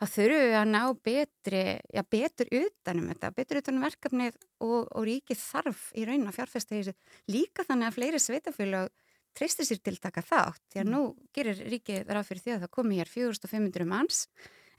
[0.00, 5.04] þá þurfum við að ná betri, já betur utanum þetta, betur utanum verkefnið og, og
[5.04, 8.88] ríkið þarf í raunin að fjárfesta í þessu líka þannig að fleiri sveitafélag
[9.36, 11.02] treystir sér til að taka þátt því að nú
[11.36, 14.22] gerir ríkið ráð fyrir því að það komi hér 4500 manns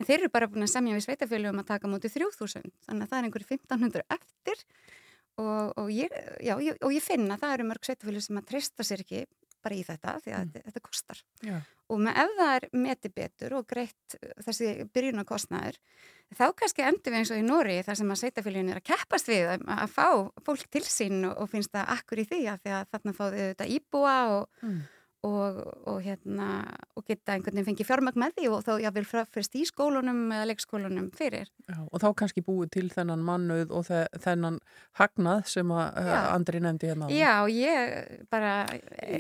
[0.02, 3.06] en þeir eru bara búin að semja við sveitafélag um að taka móti 3000 þannig
[3.06, 4.66] að það er einhverju 1500 eftir.
[5.40, 6.12] Og, og, ég,
[6.44, 9.22] já, ég, og ég finna að það eru mörg sveitafélag sem að treysta sér ekki
[9.64, 11.58] bara í þetta því að þetta, þetta kostar Já.
[11.92, 15.80] og með, ef það er metið betur og greitt uh, þessi byrjunarkostnaður
[16.32, 19.28] þá kannski endur við eins og í Nóri þar sem að sveitafélagin er að keppast
[19.32, 20.08] við að, að fá
[20.48, 23.72] fólk til sín og, og finnst það akkur í því að að þarna fáðu þetta
[23.78, 24.82] íbúa og, Mm.
[25.28, 26.48] Og, og, hérna,
[26.98, 30.48] og geta einhvern veginn fengið fjármögg með því og þá jáfnvel fyrst í skólunum eða
[30.50, 31.52] leikskólunum fyrir.
[31.70, 34.60] Já, og þá kannski búið til þennan mannuð og þe þennan
[35.00, 36.00] hagnað sem að.
[36.32, 37.08] Andri nefndi hérna.
[37.10, 37.18] áðan.
[37.18, 38.54] Já, ég bara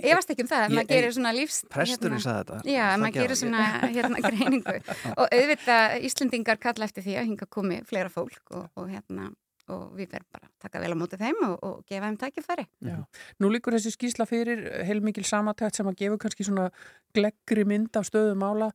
[0.01, 1.61] efast ekki um það, maður gerir svona lífs...
[1.71, 2.71] Presturinn sagði þetta.
[2.71, 3.63] Já, Það maður gerir svona
[3.95, 4.75] hérna, greiningu
[5.15, 9.31] og auðvitað Íslendingar kalla eftir því að hinga komi fleira fólk og, og, hérna,
[9.69, 12.65] og við verðum bara að taka vel á móti þeim og, og gefa þeim tækifæri.
[12.87, 12.97] Já.
[13.41, 16.69] Nú líkur þessi skýsla fyrir heilmikil samatækt sem að gefa kannski svona
[17.15, 18.71] gleggri mynd af stöðum mála.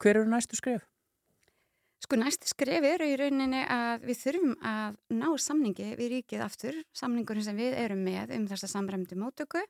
[0.00, 0.86] Hver eru næstu skref?
[2.04, 6.80] Sko næstu skref eru í rauninni að við þurfum að ná samningi við ríkið aftur,
[6.92, 9.62] samningurinn sem við erum með um þessa samræmdu mótöku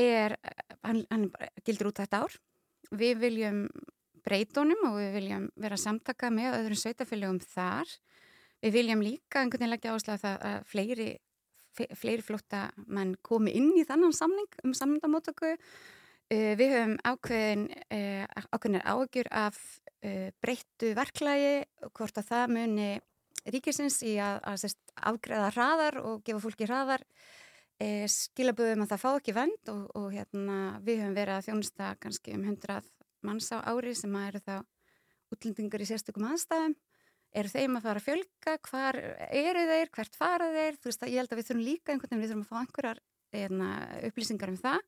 [0.00, 0.34] er,
[0.82, 2.34] hann, hann bara gildur út þetta ár.
[2.94, 3.60] Við viljum
[4.24, 7.92] breytunum og við viljum vera samtaka með öðrum sveitafélögum þar.
[8.64, 11.08] Við viljum líka einhvern veginn leggja áslag að fleiri,
[11.76, 15.50] fleiri flótta mann komi inn í þannan samning um samningdamótöku.
[16.32, 19.58] Uh, við höfum ákveðin, uh, ákveðinir áhugjur af
[20.00, 22.86] uh, breyttu verklagi, hvort að það muni
[23.52, 24.64] ríkisins í að, að
[25.10, 30.08] afgreða hraðar og gefa fólki hraðar uh, skilaböðum að það fá ekki vend og, og
[30.14, 32.80] hérna, við höfum verið að þjónusta kannski um 100
[33.28, 34.56] manns á ári sem að eru þá
[35.36, 36.78] útlendingar í sérstökum aðstæðum
[37.34, 38.98] eru þeim að fara að fjölga, hvar
[39.34, 42.12] eru þeir, hvert fara þeir, þú veist að ég held að við þurfum líka einhvern
[42.12, 43.00] veginn, við þurfum að fá einhverjar
[43.34, 43.70] hérna,
[44.08, 44.82] upplýsingar um það.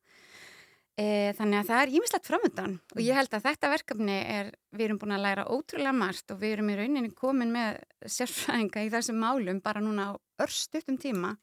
[0.97, 1.07] E,
[1.37, 4.99] þannig að það er ímislegt framöndan og ég held að þetta verkefni er, við erum
[5.03, 7.83] búin að læra ótrúlega margt og við erum í rauninni komin með
[8.15, 11.35] sérfræðinga í þessum málum bara núna á örstuttum tíma.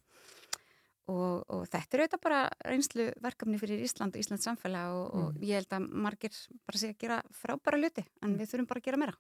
[1.05, 5.45] Og, og þetta er auðvitað bara reynslu verkefni fyrir Ísland og Íslands samfélag og, og
[5.45, 8.89] ég held að margir bara sé að gera frábæra luti en við þurfum bara að
[8.89, 9.17] gera meira.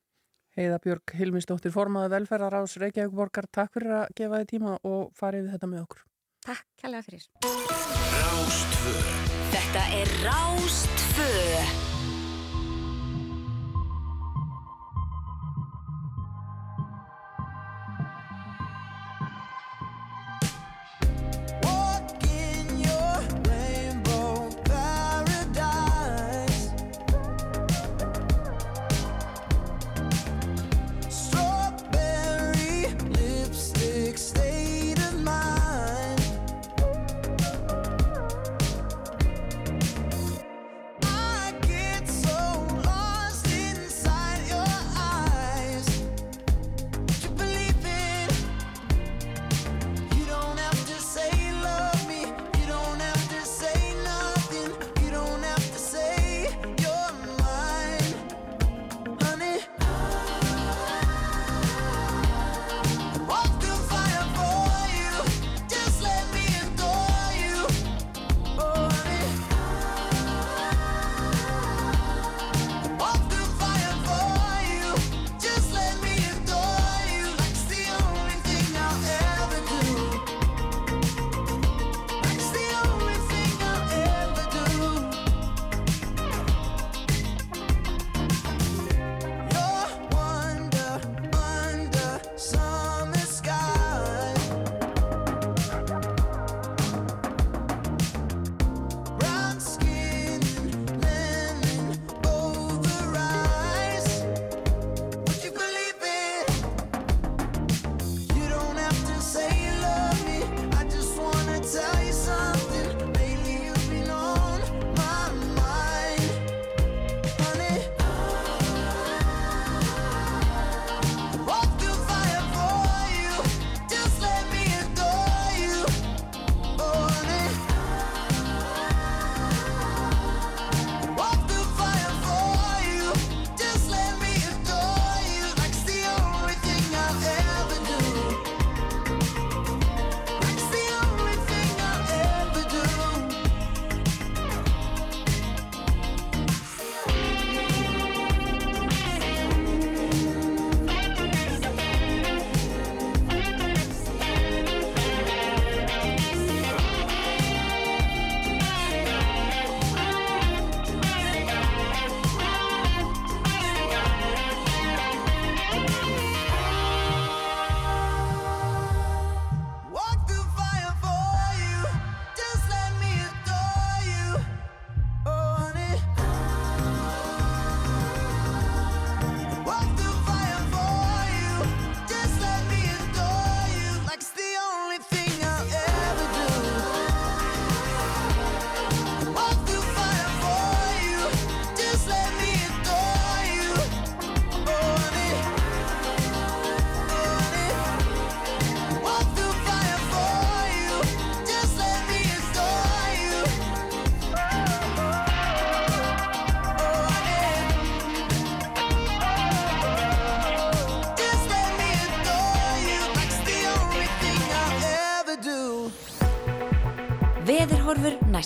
[0.55, 5.49] Heiða Björg Hilmisdóttir, formaði velferðarás Reykjavík borgar, takk fyrir að gefa þið tíma og farið
[5.49, 6.05] við þetta með okkur.
[6.47, 7.25] Takk kærlega fyrir.
[9.55, 11.84] Þetta er Rástfö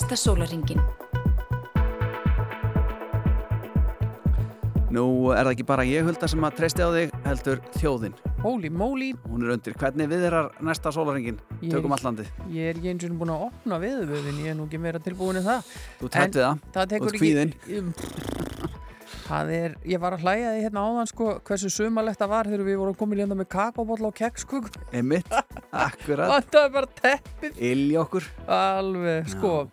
[0.09, 0.81] næsta sólaringin.
[4.89, 5.03] Nú
[5.37, 8.15] er það ekki bara ég hulda sem að treysti á þig heldur þjóðin.
[8.41, 9.75] Holy moly, Hún er undir.
[9.77, 11.37] Hvernig viðrar næsta sólaringin?
[11.61, 12.31] Ég- Tökum allandið.
[12.49, 15.37] ég er ekki eins og búin að opna veðurvöðin, ég er nú ekki meira tilbúin
[15.37, 15.63] en það.
[16.01, 16.59] Þú tætt við það.
[16.73, 17.53] Það tekur Þú ert kvíðinn.
[17.53, 17.83] ekki...
[19.29, 22.65] Það er, ég var að hlæja því hérna áðan sko hversu sumalegt það var þegar
[22.65, 25.29] við vorum komin hérna með kakóbolla og kekskug Einmitt.
[25.71, 26.49] Akkurat.
[26.49, 28.25] Það er bara teppið Ilja okkur.
[28.49, 29.69] Alveg, sko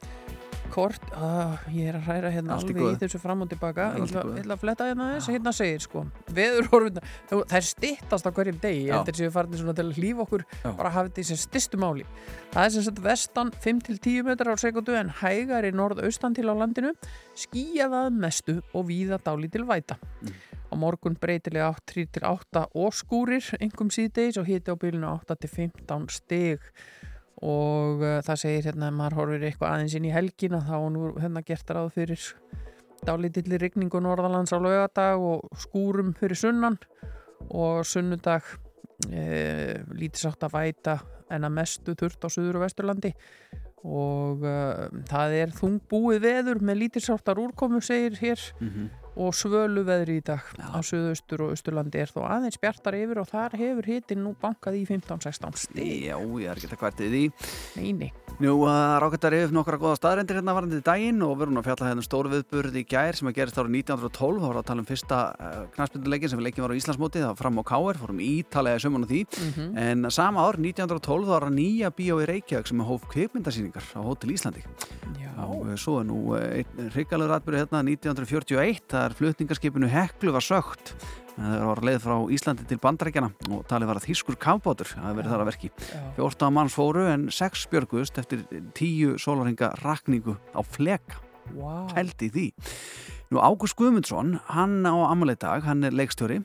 [0.75, 2.91] Kort, uh, ég er að hræra hérna í alveg góðu.
[2.91, 3.85] í þessu fram og tilbaka.
[3.95, 6.01] Ég í ætla, að fletta hérna þess Hérna segir sko,
[6.35, 8.81] veðurhorfuna Það er stittast á hverjum degi.
[8.89, 10.65] Ég heldur séu farin svona til að hlýfa okkur Já.
[10.65, 12.03] bara að hafa þetta í sem stystu máli.
[12.51, 16.91] Það er sem sagt vestan 5-10 metrar á sekundu en hægari norðaustan til á landinu.
[17.39, 19.95] Skýjað að mestu og víða dáli til væta.
[20.25, 20.35] Mm.
[20.65, 26.59] Á morgun breytilega 3-8 og skúrir engum síðdeis og hiti á bylunu 8-15 stig
[27.45, 30.91] og uh, það segir hérna að maður horfir eitthvað aðeins inn í helgina þá er
[30.95, 32.23] nú hérna gert ráð fyrir
[33.05, 36.79] dálítilli rigningu norðalands á laugadag og skúrum fyrir sunnan
[37.53, 38.47] og sunnudag
[39.11, 40.95] e, lítið sátt að væta
[41.29, 43.11] en að mestu þurft á suður og vesturlandi
[43.85, 48.87] og uh, það er þungbúið veður með lítið sáttar úrkomu segir hér Mhm.
[49.15, 53.29] Og svölu veðri í dag á suðaustur og austurlandi er þó aðeins bjartar yfir og
[53.31, 57.23] þar hefur hitin nú bankað í 15-16 stig Já, ég er ekki að hvertið því.
[57.79, 58.11] Neini.
[58.35, 61.87] Nú, uh, rifja upp nokkra góða staðrendir hérna varandi daginn og við erum að fjalla
[61.87, 64.83] hérna um stóru viðburð í gær sem að gerist árið 1912 þá var að tala
[64.83, 67.99] um fyrsta uh, knastbynduleikin sem við leikjum var á Íslandsmóti það var fram á Káer,
[68.01, 69.77] fórum ítalega sömun á því Mhm.
[69.79, 73.99] en sama ár 1912 þá var að nýja bíó í Reykjavík sem hóf kvikmyndasýningar á
[74.03, 74.63] Hótel Íslandi
[75.15, 75.31] Já.
[75.47, 80.95] og svo er nú uh, einn hryggalur atbyrðu hérna 1941 er flutningarskipinu Heklu var sögt
[81.35, 85.19] það var leið frá Íslandi til Bandarækjana og talið var að þýskur kafbátur það hefur
[85.19, 85.71] verið þar að verki.
[86.15, 88.45] 14 manns fóru en 6 björgust eftir
[88.77, 91.21] 10 sólarhinga rakningu á fleka.
[91.53, 91.91] Wow.
[91.93, 92.45] held í því.
[93.29, 96.39] Nú Ágúst Guðmundsson, hann á amaleg dag hann er leikstjóri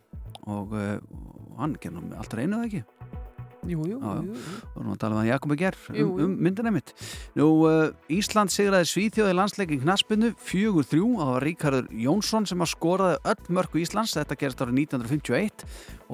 [0.45, 0.99] og uh,
[1.57, 2.83] hann genum alltaf reynu það ekki
[3.69, 4.13] Jú, jú, já.
[4.25, 4.59] jú, jú.
[4.73, 6.93] og nú að tala um að Jakob Ger Jú, um, um myndina mitt.
[7.37, 11.09] Nú, uh, Ísland sigraði Svíþjóði landsleikin knaspinu, fjögur þrjú.
[11.21, 15.67] Það var Ríkarður Jónsson sem að skoraði öll mörku Íslands, þetta gerist árið 1951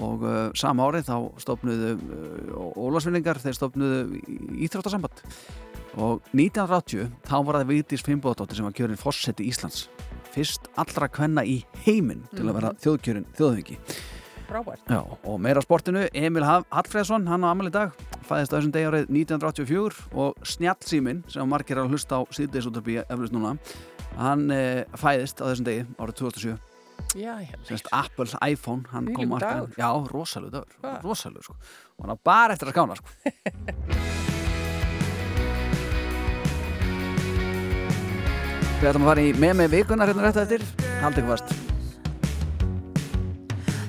[0.03, 4.21] og uh, sama árið þá stofnuðu uh, Ólarsvinningar þeir stofnuðu
[4.67, 5.23] Íþróttasamband.
[6.03, 9.87] Og 1980 þá var það Vigdís Fimboðdóttir sem var kjörin fórseti Íslands.
[10.35, 13.79] Fyrst allra kvenna í heiminn til að vera þjóðkjörin þjóðhengi
[14.47, 14.83] Frábært.
[14.87, 17.91] Já, og meira sportinu, Emil Hallfreðsson, hann á amal í dag,
[18.29, 23.35] fæðist á þessum degi árið 1984 og Snjallsímin, sem margir að hlusta á síðdeisúttarpi eflust
[23.35, 23.57] núna,
[24.21, 24.61] hann e,
[25.03, 26.57] fæðist á þessum degi árið 2007,
[27.19, 27.63] Já, hérna.
[27.67, 29.75] semst Apple iPhone, hann kom á markaðinn.
[29.75, 29.83] dagur.
[29.83, 31.03] Já, rosalug dagur, Hvað?
[31.11, 31.59] rosalug, sko.
[31.99, 33.09] Og hann á bara eftir að skána, sko.
[38.77, 40.67] Við ætlum að fara í með með vikunar hérna rétt eftir,
[41.01, 41.66] haldið ykkur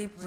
[0.00, 0.18] sleep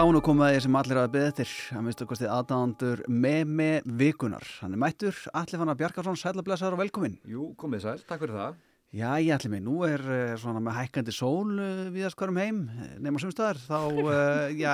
[0.00, 3.66] Þá nú komið að ég sem allir að beða eftir að minnstu kostið aðdándur Meme
[4.00, 4.46] Vikunar.
[4.62, 7.18] Hann er mættur, Alli Fannar Bjarkarsson, sælablessaður og velkomin.
[7.28, 8.54] Jú, komið sæl, takk fyrir það.
[8.96, 12.62] Já, ég ætli mig, nú er uh, svona með hækkandi sól uh, viðast hverjum heim,
[12.80, 14.16] eh, nema sumstaðar, þá
[14.62, 14.72] já,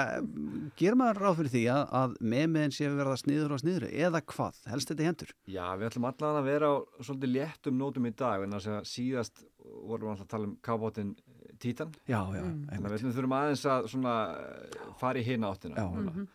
[0.78, 4.22] ger maður ráð fyrir því að, að memeðin sé að verða sniður og sniður, eða
[4.31, 5.35] hvað, helst þetta hendur?
[5.50, 8.88] Já, við ætlum allan að vera á svolítið léttum nótum í dag, en þess að
[8.94, 11.12] síðast vorum við alltaf að tala um kábótin
[11.63, 11.92] Títan.
[12.09, 12.42] Já, já,
[12.77, 15.87] að við þurfum aðeins að svona eh, fara í hina áttina.
[15.92, 16.13] Núna.
[16.13, 16.27] Mhm.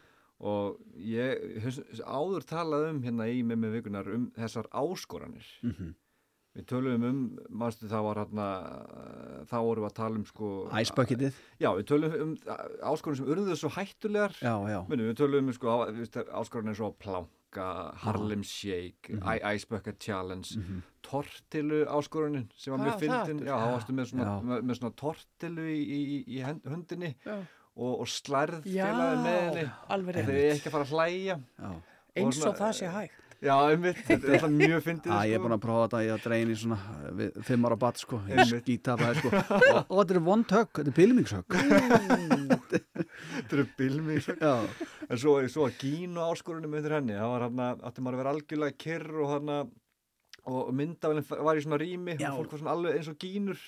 [0.42, 1.68] Og ég
[2.02, 5.46] áður talað um hérna í með með vikunar um þessar áskoranir.
[5.62, 5.92] Mhm.
[6.52, 7.20] Við töluðum um,
[7.62, 8.46] mástu það var hérna,
[8.92, 10.48] eh, þá vorum við að tala um sko...
[10.82, 11.38] Ice bucketið.
[11.64, 12.34] Já, við töluðum um
[12.90, 14.36] áskoranir sem urðuðu svo hættulegar.
[14.42, 14.80] Já, já.
[14.90, 15.78] Muni, við töluðum um sko
[16.42, 16.92] áskoranir svo
[17.52, 19.24] planka, Harlem Shake, Mhm.
[19.28, 20.48] I- Ice Bucket Challenge,
[21.04, 23.46] tortilu áskorunin sem var Hvað mjög það fyndin.
[23.48, 27.16] Já, þá varstu með svona, með, með svona tortilu í, í, í hundinni
[27.76, 30.14] og, og slærð Já, félagið með henni.
[30.14, 31.40] Þeir eru ekki að fara að hlæja.
[31.60, 31.72] Já.
[32.16, 33.31] Eins og það sé hægt.
[33.42, 35.12] Já, einmitt, þetta er alltaf mjög fyndið.
[35.12, 35.46] Já, ég er sko.
[35.48, 38.20] búin að prófa þetta, ég að dreyin í svona uh, við, fimm ára bat, sko,
[38.30, 41.58] ég skýta það, sko, og, og þetta er vond högg, þetta er pilmingshögg.
[43.52, 44.20] Þetta eru.
[44.30, 44.54] Já.
[45.08, 48.22] En svo, svo að gínu áskorunum undir henni, það var hann að átti maður að
[48.22, 49.74] vera algjörlega kyrr og hann að
[50.50, 53.60] og myndavælinn var í svona rými og fólk var svona alveg eins og gínur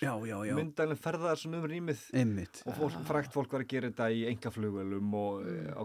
[0.57, 2.61] myndavælinn ferðaði svona um rýmið Einmitt.
[2.65, 5.67] og fólk, frækt fólk var að gera þetta í engaflugvelum og mm.
[5.77, 5.83] á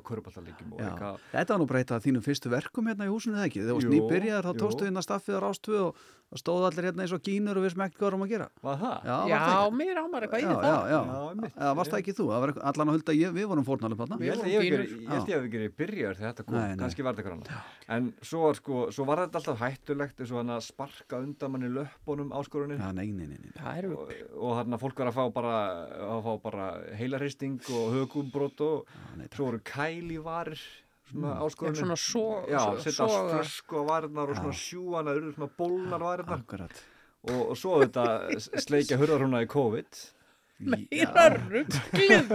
[0.81, 0.87] Já.
[0.89, 3.61] eitthvað Þetta var nú breytað þínum fyrstu verkum hérna í húsinu eða ekki?
[3.61, 7.05] Þegar þú varst nýbyrjar, þá tókstu að staffið á rástvö og og stóðu allir hérna
[7.07, 8.47] eins og gínur og við smekt hvað erum að gera.
[8.61, 8.97] Var það?
[9.09, 10.65] Já, Já, mér ámar eitthvað í Já, það.
[10.69, 11.51] já, já.
[11.57, 12.27] Já, varst það ekki þú?
[12.29, 14.19] Það var eitthvað- allan að hulda, ég, við vorum fórnalum þarna.
[14.21, 16.77] Ég held að ég ég hef ekki verið byrjar þegar þetta kom, Nei, nei.
[16.83, 17.63] kannski var þetta annað.
[17.89, 21.51] En svo var, sko, svo var þetta alltaf hættulegt eins og hann að sparka undan
[21.55, 22.79] manni löppunum áskorunin.
[22.79, 23.39] Já, nei, nei, nei.
[23.41, 23.87] nei.
[23.89, 25.57] Og, og hann að fólk var að fá bara,
[26.13, 26.67] að fá bara
[26.99, 28.87] heilarhisting og högumbrót og
[29.33, 30.61] svo voru kælivarir
[31.13, 31.43] svona Mm.
[31.47, 31.75] áskorunin.
[31.75, 36.39] Já, svona so- Já, setja flösku á varirnar og svona sjúana, eru svona bólnar varirnar.
[36.45, 36.85] Akkurat.
[37.29, 38.05] Og, og svo þetta
[38.63, 39.91] sleikja hurðarhúna í COVID.
[40.59, 42.33] Meira rugglið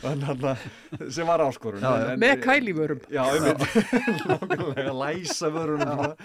[1.12, 1.80] sem var áskorun.
[1.82, 2.12] Já.
[2.12, 3.00] En- Með kælivörum.
[3.12, 3.60] Já, einmitt.
[4.30, 6.16] Nákvæmlega, læsa vörunum.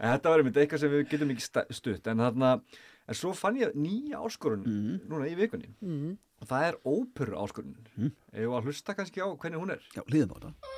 [0.00, 1.44] En þetta var einmitt eitthvað sem við getum ekki
[1.76, 2.06] stutt.
[2.10, 2.54] En þarna,
[3.08, 4.64] en svo fann ég nýja áskorun
[5.08, 5.68] núna í vikunni.
[5.84, 6.16] Mhm.
[6.48, 7.74] Það er óperu áskorun.
[7.96, 8.12] Mm.
[8.32, 9.82] Ef að hlusta kannski á hvernig hún er.
[9.92, 10.76] Já, líðum á þetta.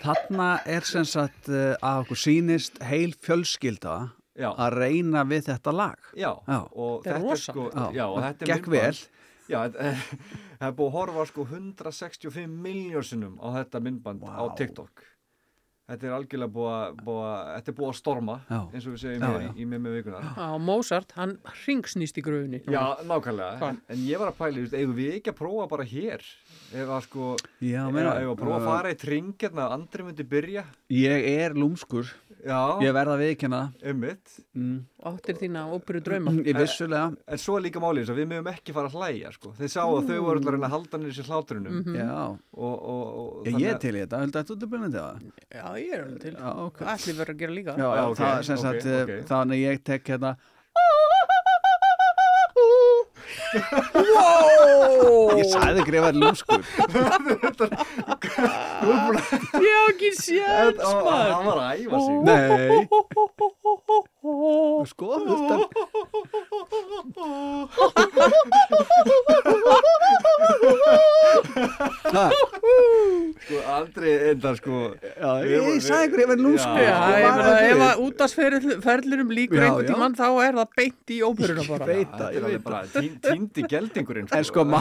[0.00, 3.96] Þarna er sem sagt uh, að okkur sýnist heil fjölskylda
[4.40, 4.50] Já.
[4.56, 6.10] að reyna við þetta lag.
[6.16, 7.52] Já, og Þetta er þetta er rosa.
[7.52, 9.00] sko, Já, já, og þetta er gekk myndband.
[9.00, 9.16] vel.
[9.50, 9.60] Já,
[10.60, 15.04] það er búið að horfa sko 165 miljónsinnum á þetta myndband á TikTok.
[15.90, 18.58] Þetta er algjörlega búið að, búið að, þetta er búið að storma, Já.
[18.70, 19.48] eins og við segjum Já, hér já.
[19.50, 20.28] í, í með með vikunar.
[20.36, 21.32] Já, Mozart, hann
[21.64, 22.60] ringsnýst í gröfunni.
[22.70, 26.26] Já, nákvæmlega, en, en ég var að veist, eigum við ekki að prófa bara hér?
[26.70, 27.32] Ef að sko,
[27.90, 30.66] meina, að prófa að uh, fara í tring hérna, að andri myndi byrja.
[30.94, 32.14] Ég er lúmskur.
[32.40, 32.60] Já.
[32.86, 33.62] Ég verða að viðkjanna.
[33.90, 34.38] Ummitt.
[34.54, 34.78] Mm.
[35.08, 36.30] Áttir þína óperu drauma.
[36.44, 37.06] Ég vissulega.
[37.28, 39.48] En svo er líka málið þess að við mögum ekki fara að hlæja sko.
[39.58, 41.94] Þeir sá að þau voru alltaf að reyna að halda niður sér hláturunum Mhm.
[41.96, 42.12] Já.
[42.56, 45.14] og, og, og Ég, ég til í þetta, heldur þetta út að byrja það?
[45.54, 46.34] Já, ég er alveg til.
[46.36, 46.78] Já, ok.
[46.94, 47.72] Allir verður að gera líka.
[47.80, 49.20] Já, já, ok, það er sem ok, sagt, okay.
[49.30, 50.30] þannig að ég tek hérna
[53.60, 55.36] Wow!
[55.38, 56.60] Ég sagði grefar lúskur
[59.60, 61.44] Ég á ekki séns, Hann maður.
[61.46, 62.80] var að æfa sig Nei
[64.20, 65.16] Sko,
[72.10, 72.24] Ha,
[73.40, 74.80] Sko, Andri endar sko.
[75.46, 79.88] Ég sagði grefar lúskur Já, Sko, ég var meina, það ef að útastferðlirum líkur einhvern
[79.88, 81.84] tímann þá er það beint í óperuna bara.
[83.00, 84.60] Er týndi geldingurinn En sko,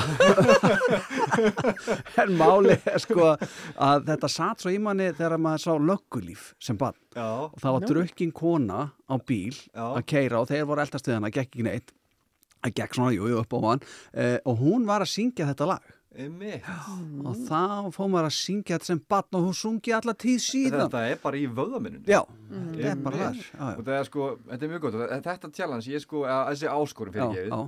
[2.26, 6.76] en máli er sko að þetta satt svo í manni þegar maður sá löggulíf sem
[6.80, 9.86] bann og það var drukkin kona á bíl Já.
[9.98, 11.94] að keira og þeir voru eldast við hana, gekk ekki neitt.
[12.60, 13.82] Að gekk svona, jú, jú, upp á hann
[14.14, 15.96] eh, og hún var að syngja þetta lag.
[16.20, 20.88] Og þá fór maður að syngja þetta sem barn og hún sungi alla tíð síðan.
[20.88, 24.66] Þetta er bara í vöðaminnunni Já, þetta er bara þar já, Og er sko, þetta
[24.66, 27.60] er mjög gott og Þetta challenge, ég sko, að, þessi áskorum fyrir já,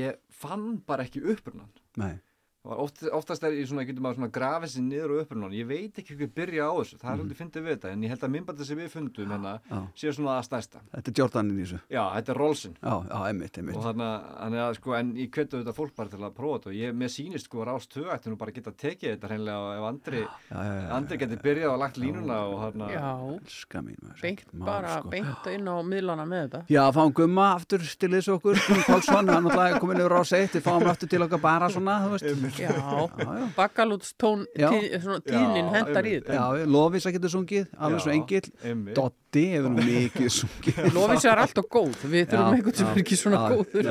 [0.00, 1.68] ég fann bara ekki upprunan
[2.00, 2.27] nei Það var
[2.68, 5.98] Oft, oftast er ég svona, getur maður svona grafið sér niður og upprunan ég veit
[6.02, 8.32] ekki hvað byrja á þessu, það er aldrei fyndið við þetta en ég held að
[8.34, 9.52] minnbætið sem við fundum hérna
[9.96, 10.82] séu svona að stærsta.
[10.92, 11.78] Þetta er Jordanin í þessu.
[11.94, 13.78] Já, þetta er Rolsin Já, já, einmitt, einmitt.
[13.78, 16.58] Og þannig að- þannig að sko, en ég kvetu þetta fólk bara til að prófa
[16.58, 16.68] þetta.
[16.68, 19.78] Og ég, mér sýnist sko rást tvö ætti nú bara að geta tekið þetta hreinlega
[19.78, 23.06] ef Andri, Já, já, já, Andri geti byrjað og lagt línuna og hérna Já,
[23.38, 25.08] Elska mín maður, beint bara, sko.
[25.14, 26.60] beint inn á miðlana með þetta.
[26.68, 28.60] Já, fáum Gumma aftur til þessu okkur.
[28.84, 29.46] Pálsson, hann
[34.58, 34.68] Já,
[35.02, 36.32] svona tíðnin hendar í þetta.
[36.38, 36.44] Já,
[36.74, 38.46] Lofísa getur sungið, alveg svo einmitt.
[38.98, 40.80] Dotti hefur nú mikið sungið.
[40.96, 43.82] Lofísa er alltaf góð, við þurfum einhvern sem er ekki svona já, góður.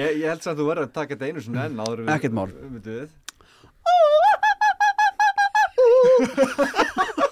[0.00, 2.04] ég, ég held samt að þú verður að taka þetta einu svona enn áður en
[2.06, 2.48] við- Ekkert mál.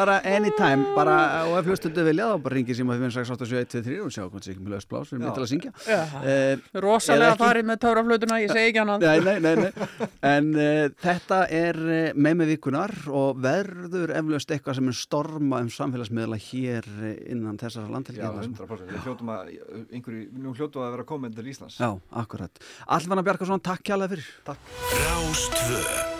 [0.00, 1.14] Bara anytime, bara
[1.50, 4.62] og ef hlustundu vilja þá bara ringi síma 5687123 og sjá hvort það er ekki
[4.64, 5.32] með löst blás við erum Já.
[5.36, 5.98] til að syngja Já.
[6.16, 7.42] uh, Rosalega Eða ekki.
[7.42, 9.04] farið með táraflötuna, ég segi ekki annað.
[9.04, 10.08] Nei, nei, nei, nei.
[10.30, 15.60] En uh, þetta er uh, með með vikunar og verður eflaust eitthvað sem er storma
[15.66, 16.88] um samfélagsmiðla hér
[17.34, 19.52] innan þessara Já, landhelgi 100% Við hljótum að,
[19.90, 21.90] einhverju, nú hljótum að vera komin til Íslands Já,
[22.22, 22.64] akkurat.
[22.88, 24.32] Allfanna Bjarkarsson, takk kjærlega fyrir.
[24.48, 24.72] Takk.
[25.04, 26.19] Rástvö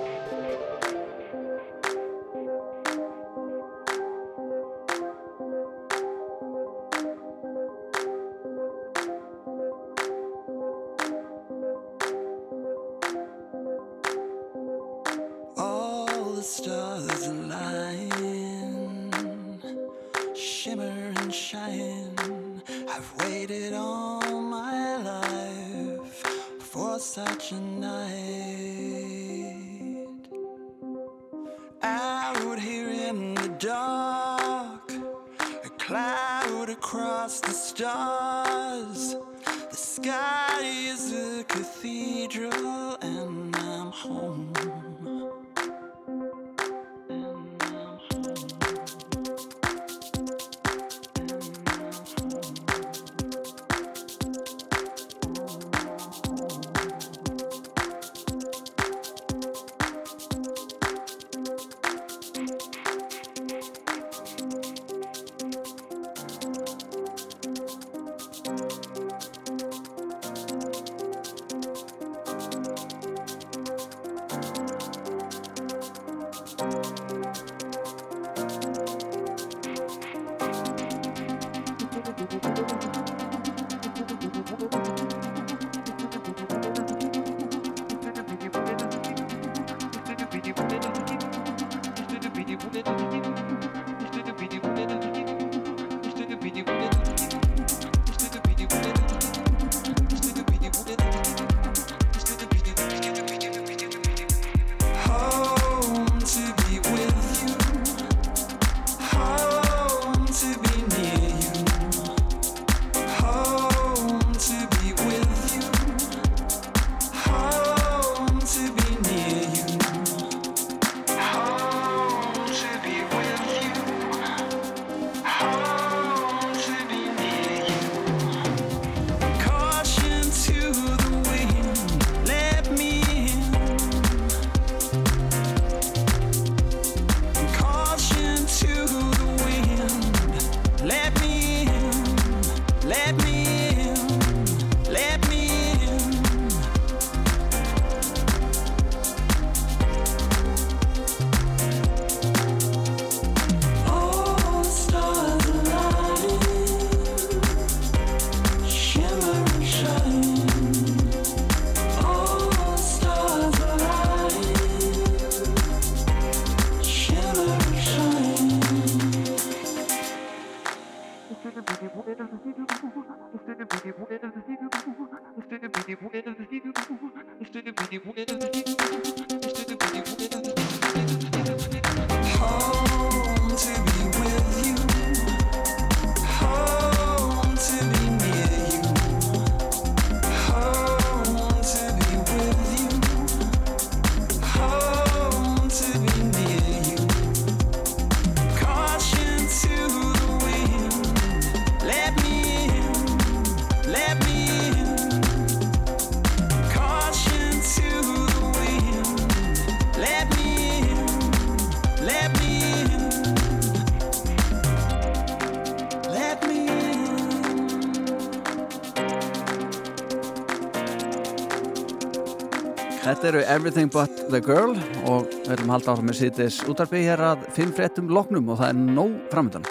[223.31, 224.73] Eru Everything But The Girl
[225.07, 228.73] og við erum halda áfram með sýtis útarpi hér að fimm fréttum loknum og það
[228.73, 229.67] er nóg framöndan.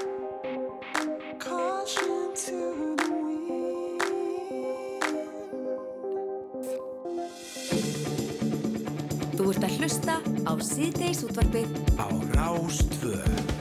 [9.36, 13.58] Þú ert að hlusta á síðdeis útvarpið á Rástvöð.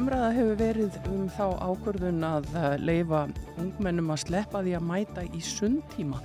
[0.00, 3.24] Umræða hefur verið um þá ákvörðun að eh, leifa
[3.60, 6.20] ungmennum að sleppa því að mæta í sundtíma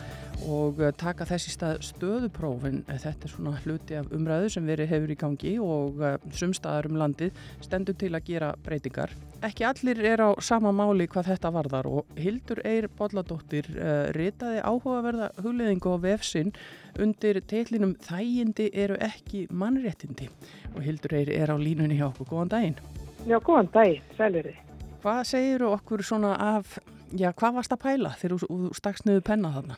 [0.46, 2.84] og eh, taka þessi stað stöðuprófin.
[2.88, 7.00] Þetta er svona hluti af umræðu sem verið hefur í gangi og eh, sumstaðar um
[7.02, 9.14] landið stendur til að gera breytingar.
[9.46, 14.62] Ekki allir er á sama máli hvað þetta varðar og Hildur Eir Bolladóttir uh, ritaði
[14.64, 16.54] áhugaverða hugleðingu á vefsinn
[16.98, 20.30] undir teitlinum Þægindi eru ekki mannréttindi
[20.74, 22.32] og Hildur Eir er á línunni hjá okkur.
[22.32, 22.80] Góðan daginn.
[23.28, 24.56] Já, góðan daginn, sælveri.
[25.04, 26.80] Hvað segir okkur svona af,
[27.14, 29.78] já, hvað varst að pæla þegar þú- stakst niður penna þarna?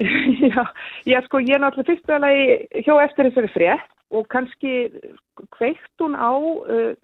[0.52, 0.64] já,
[1.04, 4.74] já, sko, ég er náttúrulega fyrst alveg hjá eftir þessari frétt og kannski
[5.54, 6.94] kveikt hún á uh,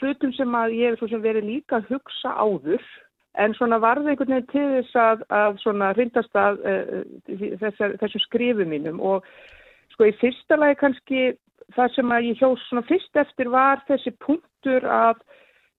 [0.00, 2.82] hlutum sem að ég hef verið líka að hugsa áður
[3.38, 7.00] en svona varði einhvern veginn til þess að, að svona hrindast að uh,
[7.62, 9.26] þessar, þessum skrifum mínum og
[9.94, 11.24] sko í fyrsta lagi kannski
[11.74, 15.22] það sem að ég hjó svona fyrst eftir var þessi punktur að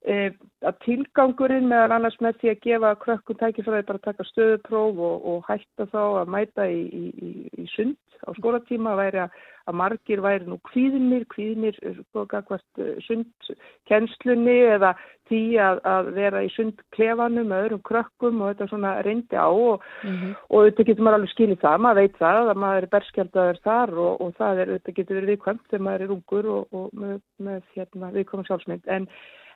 [0.05, 5.27] að tilgangurinn meðal annars með því að gefa krökkum tækifræði bara að taka stöðupróf og,
[5.31, 7.31] og hætta þá að mæta í, í, í,
[7.63, 9.35] í sund á skólatíma væri að,
[9.69, 14.93] að margir væri nú kvíðinir, kvíðinir sko gagvart sundkennslunni eða
[15.29, 19.85] því að, að vera í sundklefanum með öðrum krökkum og þetta svona reyndi á og,
[20.49, 23.95] og þetta getur maður alveg skilið það, maður veit það að maður er berskjaldaður þar
[24.05, 27.17] og, og það er, þetta getur verið viðkvæmt þegar maður er ungur og, og með,
[27.49, 28.93] með hérna, viðkvæmum sjálfsmynd.
[28.97, 29.09] En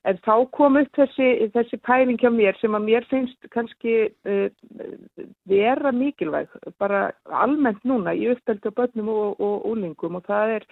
[0.08, 3.96] En þá kom upp þessi, þessi pæling hjá mér sem að mér finnst kannski
[4.30, 4.48] uh,
[5.50, 7.10] vera mikilvæg, bara
[7.42, 10.68] almennt núna í uppeldi á börnum og, og úlingum og það er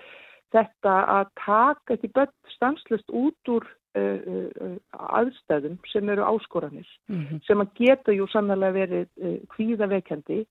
[0.55, 3.67] þetta að taka því börn stanslust út úr
[3.99, 4.75] uh, uh,
[5.19, 7.41] aðstæðum sem eru áskoranir, Mhm.
[7.47, 9.07] sem að geta jú sannlega verið
[9.55, 10.45] kvíðavekjandi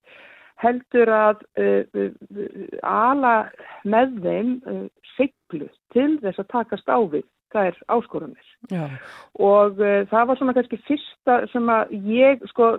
[0.57, 1.43] heldur að
[2.81, 3.33] ala
[3.85, 4.53] með þeim
[5.17, 7.25] siglu til þess að takast á við
[7.55, 8.49] þær áskoranir.
[8.73, 8.87] Já,
[9.39, 12.71] og uh, það var svona kannski fyrsta sem að ég sko,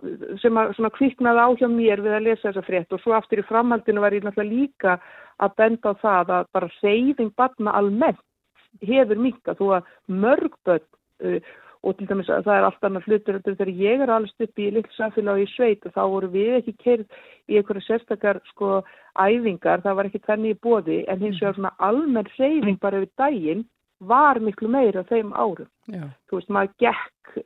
[0.41, 2.95] sem að svona kviknaði á hjá mér við að lesa þessa frétt.
[2.95, 4.97] Og svo aftur í framhaldinu var ég náttúrulega líka
[5.43, 8.23] að benda á það að bara reyfing barna almennt
[8.83, 10.85] hefur minkað þó að mörg börn
[11.25, 11.55] uh,
[11.87, 14.69] og til dæmis að það er allt annað en þegar ég er alveg upp í
[14.73, 17.05] lill samfélag í sveit og þá voru við ekki kerð
[17.47, 18.81] í einhverja sérstakar sko
[19.17, 23.13] æfingar, það var ekki þannig í bóði en hins vegar svona almenn reyfing bara yfir
[23.21, 23.65] daginn
[23.99, 25.69] var miklu meira þeim árum.
[25.89, 27.37] Já, þú veist, maður gekk,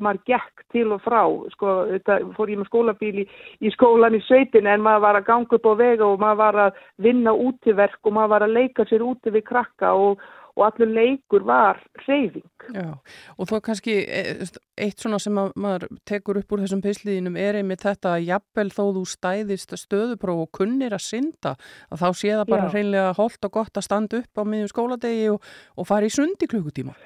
[0.00, 1.20] maður gekk til og frá,
[1.54, 3.26] sko, þetta fór ég með skólabíl í,
[3.60, 6.60] í skólan í sveitin en maður var að ganga upp á vega og maður var
[6.66, 10.22] að vinna útiverk og maður var að leika sér úti við krakka og,
[10.58, 12.46] og allur leikur var hreyfing.
[12.74, 12.98] já.
[13.38, 14.42] Og þó kannski eh,
[14.76, 18.68] eitt svona sem að maður tekur upp úr þessum pisliðinum er einmitt þetta að jafnvel
[18.74, 21.54] þó þú stæðist stöðupróf og kunnir að synda
[21.88, 22.72] að þá sé það bara Já.
[22.74, 26.42] hreinlega holdt og gott að standa upp á miðjum skóladegi og, og fara í sund
[26.42, 26.98] í klukkutíma.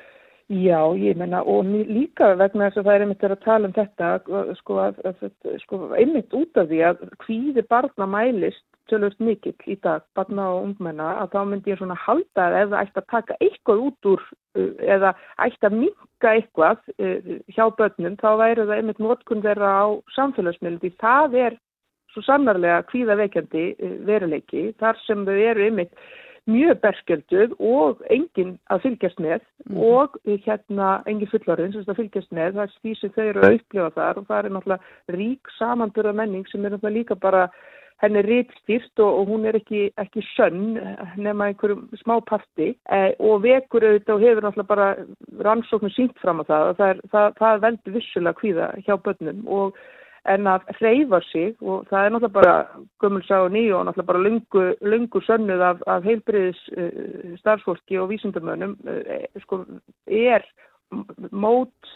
[0.52, 4.08] Já, ég menna, og líka vegna þess að það er einmitt að tala um þetta,
[4.58, 5.22] sko, að, að,
[5.62, 10.68] sko, einmitt út af því að hvíði barna mælist tölvöld mikill í dag, barna og
[10.68, 14.10] ungmenna, að þá myndi ég svona halda að ef það ætti að taka eitthvað út
[14.12, 15.12] úr uh, eða
[15.46, 19.86] ætti að minka eitthvað uh, hjá börnum þá væri það einmitt notkun þeirra á
[20.16, 21.60] samfélagsmiðlum það er
[22.12, 25.96] svo sannarlega kvíðaveikjandi uh, veruleiki þar sem þau eru einmitt
[26.50, 29.44] mjög berskjölduð og enginn að fylgjast með
[29.78, 33.58] og uh, hérna enginn fullorðin sem fylgjast með það er því sem þau eru að
[33.60, 37.46] upplifa þar og það er náttúrulega rík samanburða menning sem er náttúrulega líka bara
[38.02, 40.76] henni er rítstýrt og, og hún er ekki, ekki sönn
[41.16, 42.72] nema einhverjum smá parti.
[42.90, 44.88] Eh, og vekur auðvitað og hefur náttúrulega bara
[45.46, 46.68] rannsóknum sínt fram á það.
[46.68, 49.82] Og það, það, það veldur vissulega kvíða hjá börnum og
[50.30, 52.56] en að hreyfa sig og það er náttúrulega bara
[53.02, 58.12] gömulsá og nýju og náttúrulega bara lungu, lungu sönnuð af, af heilbriðis uh, starfsfólki og
[58.12, 59.64] vísindamönnum uh, sko,
[60.06, 60.46] er
[61.32, 61.94] mót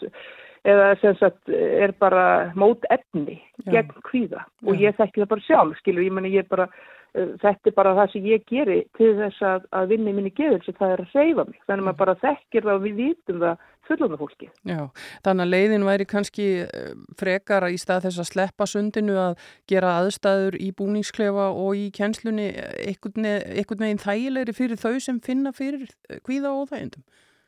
[0.65, 3.79] eða sem sagt er bara mót efni Já.
[3.79, 4.87] gegn kvíða og Já.
[4.87, 7.95] ég þekki það bara sjálf skilur, ég meni ég er bara uh, þetta er bara
[8.01, 11.15] það sem ég geri til þess að, að vinni minni geður sem það er að
[11.15, 14.81] hreyfa mig þannig að maður bara þekkir það og við vitum það fullanda fólki Já,
[15.25, 16.89] þannig að leiðin væri kannski eh,
[17.19, 22.49] frekara í stað þess að sleppa sundinu að gera aðstæður í búningsklefa og í kjenslunni
[22.83, 27.05] einhvern veginn þægilegri fyrir þau sem finna fyrir eh, kvíða og þægindum.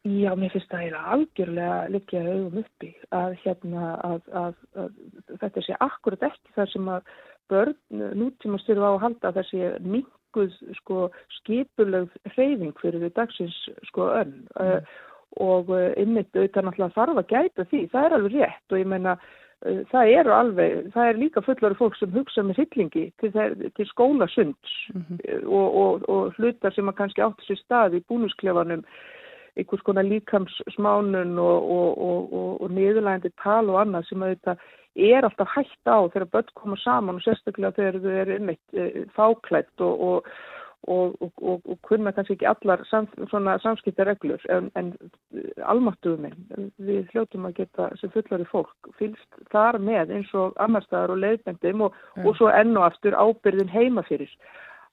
[0.08, 5.64] Já, mér finnst það eiginlega algjörlega liggja augum uppi að, hérna, að, að, að þetta
[5.66, 7.10] sé akkurat ekki þar sem að
[7.52, 7.76] börn
[8.22, 11.10] nútíma styrfa á að halda að þessi minguð sko,
[11.42, 14.64] skipulögð hreyfing fyrir við dagsins sko, önn mm.
[14.64, 14.96] uh,
[15.44, 18.90] og uh, ymmit auðvitað náttúrulega þarf að gæta því, það er alveg rétt og ég
[18.96, 23.34] meina uh, það eru alveg, það er líka fullari fólk sem hugsa með hillingi til,
[23.76, 25.22] til skólasunds Mhm.
[25.46, 28.88] og, og, og hlutar sem að kannski áttu sér stað í búnusklefanum
[29.60, 35.26] einhvers konar líkamssmánun og, og, og, og, og niðurlægandi tal og annað sem auðvitað er
[35.26, 39.84] alltaf hægt á þegar börn koma saman og sérstaklega þegar þau eru einmitt e, fáklætt
[39.86, 40.32] og, og,
[40.88, 42.84] og, og, og, og kunna kannski ekki allar
[43.64, 44.44] samskiptareglur.
[44.50, 44.94] En, en
[45.70, 51.16] almáttuðum minn við hljótum að geta sem fullari fólk fylgst þar með eins og annarstaðar
[51.16, 54.34] og leiðbendum og, og svo enn og aftur ábyrðin heima fyrir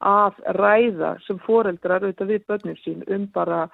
[0.05, 3.67] að ræða sem foreldrar auðvitað við börnum sín um bara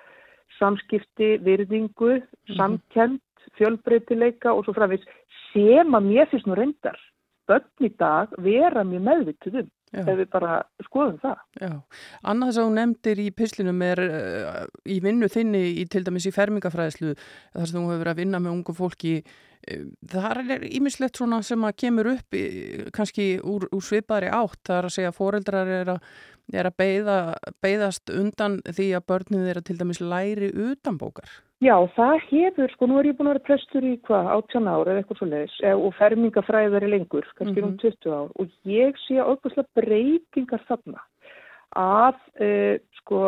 [0.59, 2.21] samskipti, virðingu,
[2.57, 3.21] samkend,
[3.59, 5.05] fjölbreytileika og svo framvís
[5.51, 6.99] sem að mér finnst nú reyndar
[7.51, 9.82] börn í dag vera mjög meðvituð um Já.
[9.93, 11.45] Ef við bara skoðum það.
[11.61, 11.73] Já,
[12.33, 16.35] annað sem þú nefndir í pislinum er uh, í vinnu þinni í til dæmis í
[16.35, 21.21] fermingafræðslu þar sem þú hefur verið að vinna með ungu fólki uh, það er ímislegt
[21.21, 22.45] svona sem að kemur upp í,
[22.95, 26.11] kannski úr, úr svipaðri átt það er að segja að foreldrar er að,
[26.53, 27.19] er að beða,
[27.65, 31.41] beðast undan því að börnin þeirra til dæmis læri utanbókar.
[31.63, 34.89] Já, það hefur, sko, nú er ég búin að vera prestur í hvað, 18 ár
[34.91, 39.79] eða eitthvað svo leiðis og fermingafræðari lengur, kannski um 20 ár og ég sé óbúslega
[39.79, 41.05] breytingar þarna
[41.79, 43.21] að, uh, sko,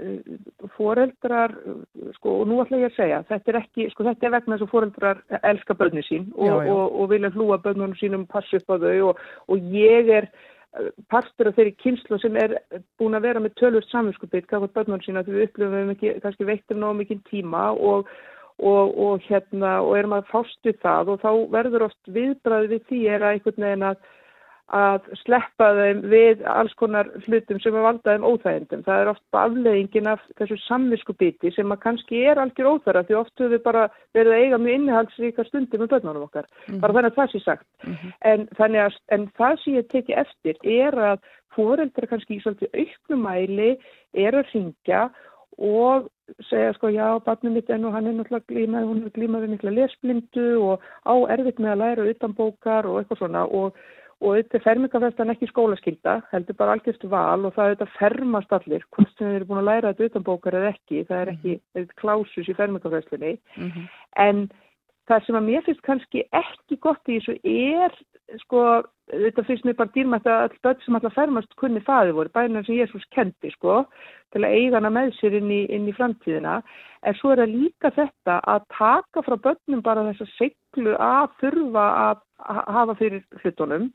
[0.00, 0.32] uh,
[0.78, 4.34] foreldrar, uh, sko, og nú ætla ég að segja, þetta er ekki, sko, þetta er
[4.38, 6.72] vegna þess að foreldrar elska börni sín og, Já, já.
[6.72, 9.22] og, og vilja hlúa börnunum sínum, passa upp á þau og,
[9.52, 10.40] og ég er eh,
[11.10, 12.56] partur af þeirri kynslu sem er
[12.98, 16.80] búin að vera með tölvöld samvinskupið hvað börnunum sína því við upplifum ekki kannski veittir
[16.80, 18.10] nóg mikið tíma og,
[18.58, 22.86] og, og hérna og erum að fást við það og þá verður oft viðbræði við
[22.90, 24.10] því er að einhvern veginn að
[24.72, 28.84] að sleppa þeim við alls konar hlutum sem er valdaðum óþægindum.
[28.86, 33.18] Það er oft bara afleiðingin af þessu samviskubiti sem að kannski er algjör óþæra því
[33.20, 33.84] oft höfum við bara
[34.16, 36.48] verið að eiga mjög innihaldsríka stundir með börnunum okkar.
[36.80, 37.68] Bara þannig að það sé sagt.
[38.24, 42.74] en, þannig að, en það sem ég teki eftir er að foreldrar kannski í svolítið
[42.80, 43.70] auknumæli
[44.24, 45.08] er að ringja
[45.60, 46.08] og
[46.48, 49.52] segja sko já, barnið mitt enn og hann er náttúrulega glímað, hún er glímað við
[49.54, 53.76] mikla lesblindu og á erfitt með að læra utan bókar og eitthvað svona og
[54.24, 58.54] og þetta er fermingafestan ekki skólaskylda, heldur bara algjörst val og það er þetta fermast
[58.56, 61.56] allir, hvort sem þeir eru búin að læra þetta utanbókar eða ekki, það er ekki
[61.58, 63.34] mm klásus í fermingafestunni,
[64.24, 64.46] en
[65.10, 67.98] það sem að mér finnst kannski ekki gott í þessu er,
[68.44, 72.32] sko, þetta finnst mér bara dýrmætt að all börn sem alltaf fermast kunni faði voru,
[72.34, 73.82] bæna sem Jésús kendi, sko,
[74.32, 76.60] til að eiga hana með sér inn í, inn í framtíðina,
[77.04, 81.88] en svo er það líka þetta að taka frá börnum bara þessa seglu að þurfa
[82.04, 83.90] að ha- hafa fyrir hlutunum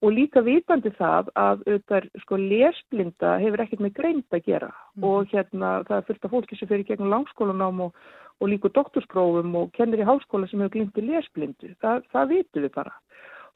[0.00, 4.70] og líka vitandi það að auðvitað, sko, lesblinda hefur ekkert með greind að gera
[5.02, 7.94] og hérna það er fullt af fólki sem fyrir gegnum langskólanám og,
[8.40, 11.74] og líka doktorsprófum og kennir í háskóla sem hefur glindi lesblindu.
[11.84, 12.94] Það, það vitum við bara.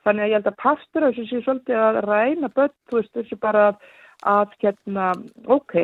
[0.04, 3.38] Þannig að ég held að pastur þessu sé svolítið að ræna börn, þú veist, þessu
[3.40, 3.78] bara að,
[4.34, 5.06] að hérna,
[5.56, 5.76] ok,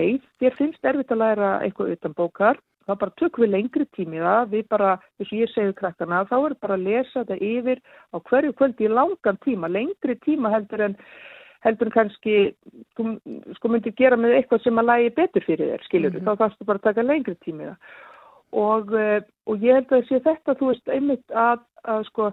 [0.43, 4.53] þér finnst erfitt að læra eitthvað utan bókar, þá bara tökum við lengri tími það,
[4.55, 8.17] við bara, eins og ég segi krakkana, þá er bara að lesa þetta yfir á
[8.19, 10.97] hverju kvöldi í langan tíma, lengri tíma heldur en
[11.65, 12.37] heldur en kannski,
[12.97, 13.11] þú
[13.59, 16.81] sko myndir gera með eitthvað sem að lægi betur fyrir þér, skilur þá þarfstu bara
[16.81, 17.99] að taka lengri tími það.
[18.61, 22.31] og, uh, og ég held að sé þetta, þú veist, einmitt að, að sko,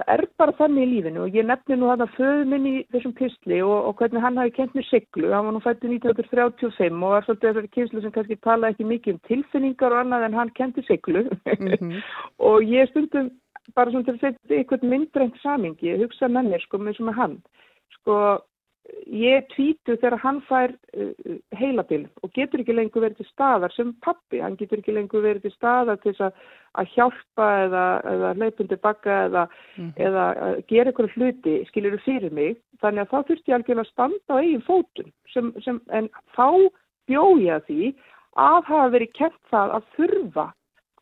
[0.00, 3.14] það er bara þannig í lífinu og ég nefni nú þarna föðu minn í þessum
[3.18, 7.14] kysli og, og hvernig hann hafi kent mér siglu, hann var nú fættu 1935 og
[7.14, 10.52] var svolítið þessari kyslu sem kannski talaði ekki mikið um tilfinningar og annað en hann
[10.58, 11.24] kenti siglu.
[12.50, 13.30] Og ég stundum
[13.76, 17.38] bara svona til að setja eitthvað myndrænt samingi, hugsa með mér sko með svona hann,
[18.00, 18.18] sko
[19.10, 23.92] ég tvítu þegar hann fær uh, heilabil og getur ekki lengur verið til staðar sem
[24.04, 26.40] pappi, hann getur ekki lengur verið til staðar til þess að,
[26.80, 29.44] að hjálpa eða, eða leipundi bakka eða,
[30.08, 33.92] eða uh, gera eitthvað hluti skilur fyrir mig, þannig að þá þurfti ég algjörlega að
[33.92, 36.48] standa á eigin fótum sem, sem, en þá
[37.14, 37.94] að því
[38.40, 40.46] að hafa verið kent það að þurfa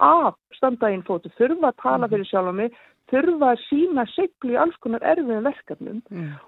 [0.02, 2.80] að standa á eigin fótum, þurfa að tala fyrir sjálf mig
[3.10, 6.00] þurfa að sína seglu í alls konar erfiðum verkefnum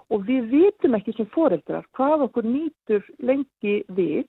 [0.09, 4.25] og við vitum ekki sem foreldrar hvað okkur nýtur lengi við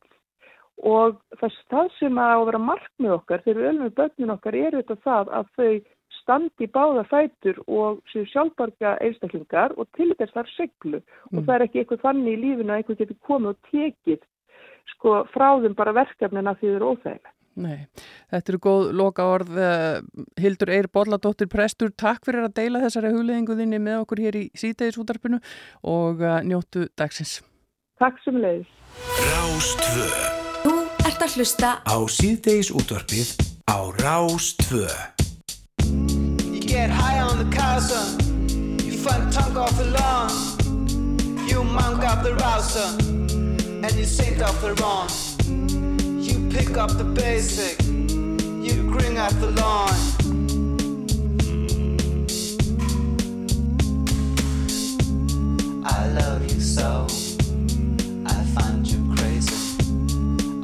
[0.85, 4.97] og það, það sem að vera markmið okkar þegar við við börnin okkar er þetta
[5.05, 5.71] það að þau
[6.21, 11.01] standi báða fætur og séu sjálfbarga einstaklingar og til þess þar seglu
[11.33, 14.27] og það er ekki eitthvað þannig í lífinu að eitthvað getur komið og tekið
[14.95, 17.33] sko frá þeim bara verkefnina því þau eru óþægilega.
[17.57, 17.87] Nei,
[18.29, 19.55] þetta eru góð loka orð
[20.37, 24.43] Hildur Eir Bolladóttir Prestur, takk fyrir að deila þessari hugleðingu þinni með okkur hér í
[24.61, 25.41] síðdegisútarpinu
[25.89, 27.39] og uh, njóttu dagsins.
[27.97, 28.69] Takk sem leiðis
[29.25, 30.09] Rástvö
[30.67, 30.75] Þú
[31.09, 31.71] ert að hlusta.
[31.89, 33.33] Á síðdegisútarpið
[33.73, 34.85] á Rástvö
[35.81, 38.19] You get high on the casa,
[38.85, 42.91] you find tongue off the lawn, you monk off the rouser,
[43.81, 45.09] and you sink off the wrong.
[46.57, 49.91] Pick up the basic, you grin at the lawn.
[55.85, 57.07] I love you so,
[58.25, 59.55] I find you crazy.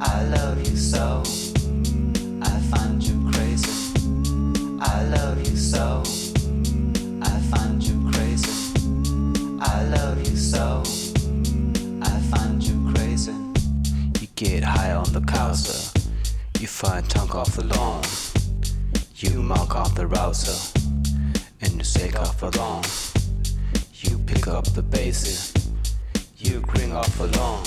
[0.01, 1.23] I love you so,
[2.41, 3.93] I find you crazy.
[4.81, 6.02] I love you so.
[14.45, 15.95] Get high on the couch.
[16.59, 18.03] You find tongue off the lawn.
[19.17, 20.81] You mark off the rouser.
[21.61, 22.83] And you shake off the lawn.
[24.03, 25.55] You pick up the bases.
[26.39, 27.63] You grin off the lawn.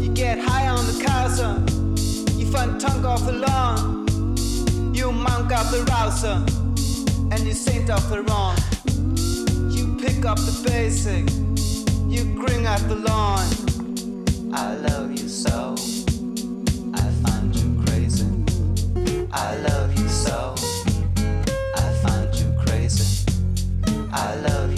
[0.00, 1.48] You get high on the casa.
[2.38, 4.06] You find tongue off the lawn.
[4.94, 6.36] You monk off the rouser.
[7.32, 8.56] And you saint off the wrong.
[10.04, 11.24] Pick up the basic.
[12.12, 13.46] You grin at the lawn.
[14.52, 15.76] I love you so.
[16.92, 18.28] I find you crazy.
[19.32, 20.56] I love you so.
[21.74, 23.24] I find you crazy.
[24.12, 24.73] I love you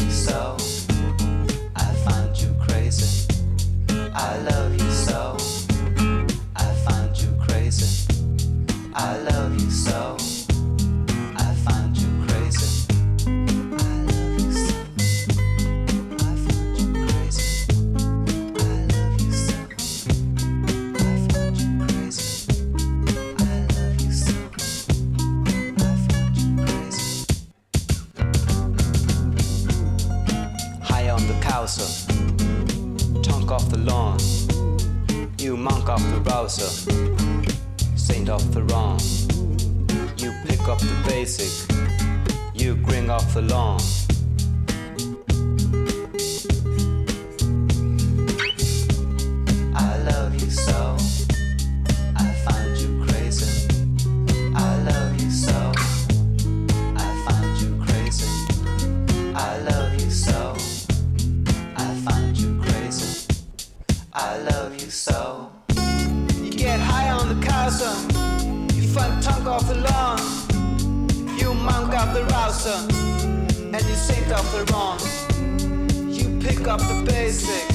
[76.68, 77.70] up the basic.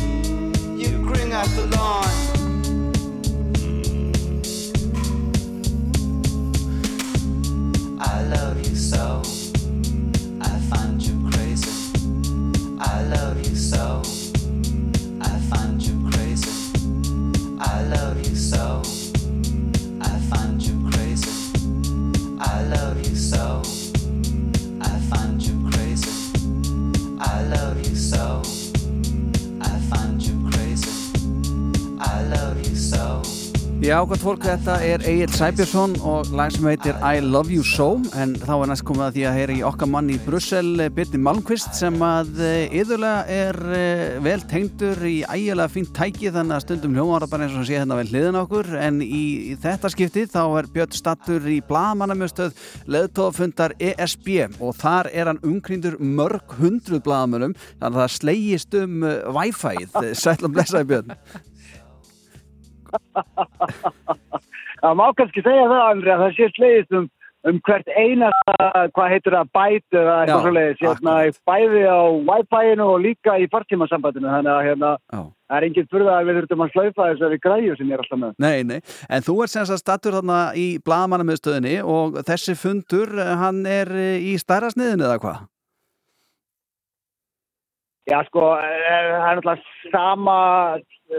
[0.77, 2.10] You grin at the lawn.
[34.21, 38.51] Fólk, þetta er Egil Sæbjörnsson og lag sem heitir I Love You So en þá
[38.53, 41.97] er næst komið að því að heyra í okkar mann í Brussel, Birni Malmqvist sem
[42.05, 42.37] að
[42.69, 47.57] yðurlega er eh, vel tengdur í ægilega fínt tæki þannig að stundum hljómara bara eins
[47.57, 48.69] og sé hérna vel hliðin okkur.
[48.77, 49.23] En í,
[49.55, 52.53] í þetta skipti þá er Björn stattur í blagamannamjöstöð
[52.93, 59.01] leðtófundar ESB og þar er hann umkryndur mörg hundruð blagamönnum þannig að það slegist um
[59.01, 61.17] eh, Wi-Fi-ið, og blessaði Björn
[64.81, 67.03] Það má kannski segja það, Andri, að það sé slegist um,
[67.49, 68.55] um hvert einasta,
[68.95, 71.13] hvað heitur það, bæt eða Já, eitthvað slegist, hérna,
[71.51, 76.31] bæði á Wi-Fi-inu og líka í fartímasambandinu, þannig að hérna, það er enginn fyrir að
[76.31, 78.35] við þurfum að slaufa þessari græju sem ég er alltaf með.
[78.41, 83.33] Nei, nei, en þú ert sem sagt stattur þarna í blagamannamiðstöðinni og þessi fundur, eh,
[83.43, 85.41] hann er eh, í stærra sniðinu eða hvað?
[88.11, 90.37] Já, sko, eh, það er náttúrulega sama,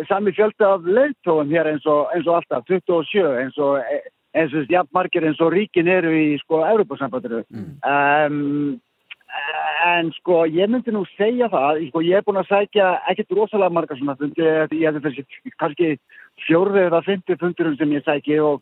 [0.08, 3.78] sami fjöldi af leiðtóðum hér eins og, eins og alltaf, 27, eins og,
[4.36, 7.44] eins og jafn margir eins og ríkin eru í, sko, Europasambandinu.
[7.88, 8.80] Um,
[9.88, 13.76] en, sko, ég myndi nú segja það, sko, ég er búin að sækja ekkert rosalega
[13.78, 15.94] margar svona fundi, ég hefði þessi kannski
[16.44, 18.60] fjórðið eða fymti fundurum sem ég sæki og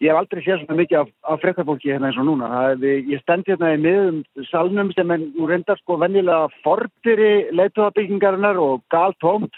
[0.00, 2.48] ég hef aldrei séð svona mikið af, af frekkarfólki hérna eins og núna.
[2.72, 8.60] Er, ég stend hérna í miðum salnum sem er nú reyndar sko venjulega fordyri leituðabyggingarinnar
[8.60, 9.52] og galtómt.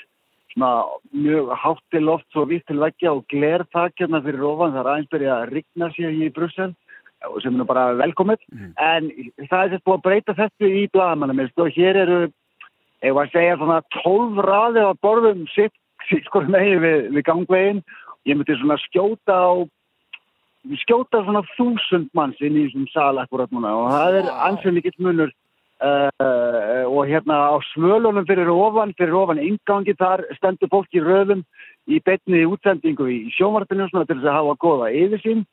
[0.53, 0.72] Svona
[1.16, 4.74] mjög hátt til loft svo vitt til veggja og glertak hérna fyrir ofan.
[4.74, 6.72] Það er aðeins byrja að rigna sér í Brussel
[7.43, 8.43] sem er nú bara velkomið.
[8.82, 9.11] En
[9.47, 11.45] það er þess búið að breyta þessu í blagamannum.
[11.53, 12.18] Sko, hér eru,
[13.07, 15.76] ég var að segja svona 12 raðið á borðum sitt,
[16.11, 17.84] sitt sko megin við, við gangvegin.
[18.26, 19.53] Ég myndi svona skjóta á
[20.82, 24.94] skjóta svona þúsund manns inn í þessum sal akkurat núna og það er ansið mikill
[25.06, 25.32] munur
[25.82, 31.42] uh, og hérna á svölunum fyrir ofan, fyrir ofan ingangi þar stendur fólk í röðum
[31.90, 35.46] í betni útsendingu í sjónvarpinu svona til þess að hafa goða yfirsýn.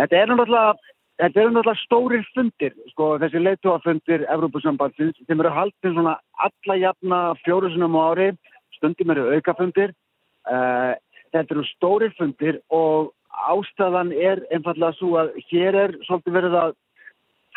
[0.00, 0.90] Þetta er náttúrulega
[1.20, 7.18] Þetta eru náttúrulega stórir fundir, sko, þessi leittóafundir Evrópusambandsins sem eru haldin svona alla jafna
[7.44, 8.30] fjórusunum ári,
[8.74, 9.92] stundum eru aukafundir.
[10.48, 10.96] Uh,
[11.30, 16.74] þetta eru stórir fundir og ástæðan er einfallega svo að hér er svolítið verið að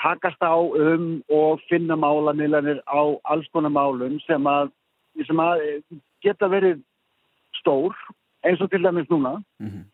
[0.01, 3.01] takast á um og finna málamiðlanir á
[3.31, 4.71] alls konar málum sem að,
[5.27, 5.63] sem að
[6.23, 6.83] geta verið
[7.59, 7.95] stór
[8.45, 9.39] eins og til dæmis núna.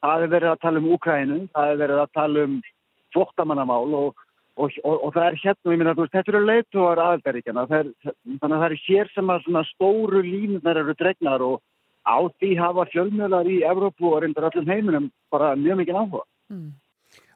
[0.03, 2.59] Það er verið að tala um Úkrænu, það er verið að tala um
[3.13, 4.23] flottamannamál og,
[4.57, 8.57] og, og, og það er hérna, ég minna, veist, þetta eru leituar aðeldaríkjana, þannig að
[8.57, 11.61] það er hér sem að svona stóru línunar eru dregnar og
[12.07, 16.23] á því hafa fjölmjölar í Evrópu og reyndar öllum heiminum bara mjög mikið áhuga.
[16.49, 16.71] Mm.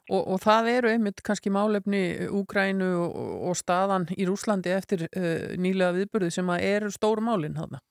[0.06, 3.16] Og, og það eru einmitt kannski málefni Úgrænu og,
[3.50, 7.82] og staðan í Rúslandi eftir uh, nýlega viðburði sem að eru stóru málinn hana.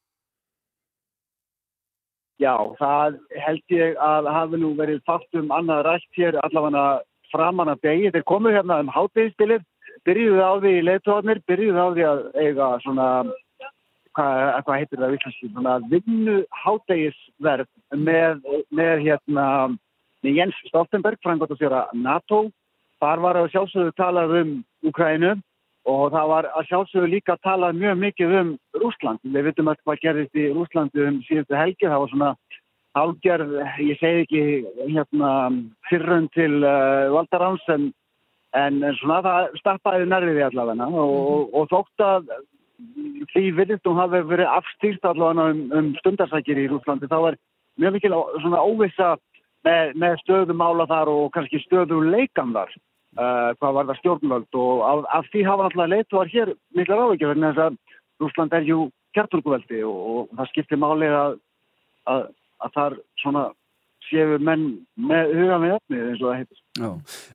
[2.42, 6.86] Já, það held ég að hafi nú verið fast um annað rætt hér allavega
[7.32, 8.10] framan að degi.
[8.14, 9.62] Þeir komu hérna um hátdegispilir,
[10.06, 13.08] byrjuðu á því í leituðarnir, byrjuðu á því að eiga svona
[14.16, 18.44] hvað, hvað heitir það vittlust, svona vinnu hátegisverð með,
[18.74, 19.46] með hérna
[20.24, 22.46] með Jens Stoltenberg, frangott að stjóra NATO.
[23.02, 24.52] Þar var að sjálfsögðu talað um
[24.88, 25.34] Ukrænu
[25.90, 29.20] og það var að sjálfsögðu líka talað mjög mikið um Rúsland.
[29.24, 31.90] Við veitum alltaf hvað gerðist í Rúslandi um síðustu helgi.
[31.90, 32.30] Það var svona
[32.94, 33.52] hálgerð,
[33.82, 34.42] ég segi ekki
[34.94, 35.30] hérna
[35.90, 37.88] fyrrun til uh, Valdaráns en,
[38.56, 42.30] en, svona það stappaði nærriði allavega og, og, og þótt að
[43.32, 47.38] því virðistum hafi verið afstýrt allavega um, um stundarsækir í Rúslandi þá er
[47.80, 48.12] mjög mikil
[48.42, 49.14] svona óvissa
[49.66, 54.60] með, með stöðumála þar og kannski stöðu leikan þar uh, hvað var það stjórnvöld.
[54.60, 57.80] Og af, af því hafa náttúrulega leituar hér mikla ráðvíkja verðin þess að
[58.22, 58.78] Rúsland er jú
[59.14, 61.38] kjarturkuveldi og, og það skiptir máli að,
[62.10, 62.26] að,
[62.64, 63.44] að þar svona
[64.08, 66.60] séu menn með huga með öfnið eins og það heitir.
[66.74, 66.88] Já.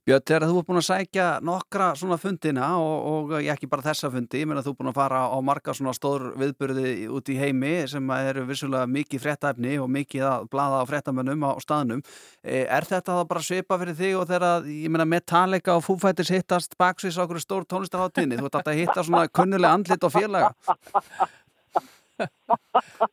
[0.04, 4.10] Björn, þegar þú er búin að sækja nokkra svona fundina og, og ekki bara þessa
[4.12, 7.38] fundi, ég meina þú er búin að fara á marga svona stór viðbyrði út í
[7.40, 12.04] heimi sem eru vissulega mikið fréttaefni og mikið að blada á fréttamönnum á staðnum.
[12.44, 16.34] Er þetta þá bara svipa fyrir þig og þegar, ég meina, Metallica og Foo Fighters
[16.36, 20.12] hittast baksvís á okkur stór tónlistaháttinni, þú ert alltaf að hitta svona kunnulega andlit og
[20.18, 20.52] félaga?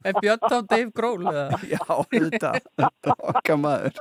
[0.03, 1.23] Er Björn þá Dave Grohl?
[1.73, 2.51] Já, þetta,
[3.31, 3.99] okkar maður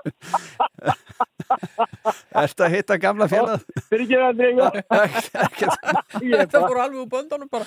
[2.37, 3.67] Er þetta að hitta gamla félag?
[3.91, 4.71] Fyrir ekki að dreyja
[6.17, 7.67] Þetta fór alveg úr böndunum bara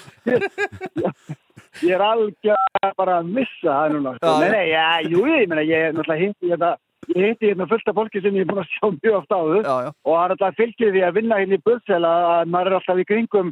[1.86, 2.54] Ég er alveg
[2.98, 4.32] bara að missa það núna sko.
[4.42, 6.76] Nei, nei, já, jú, ég meina, ég er náttúrulega hindi þetta
[7.10, 9.64] Ég heiti hérna fullt af fólki sem ég er búin að sjá mjög oft áður
[9.64, 9.90] já, já.
[10.06, 13.02] og það er alltaf fylgið því að vinna hérna í Börsel að maður er alltaf
[13.02, 13.50] í kringum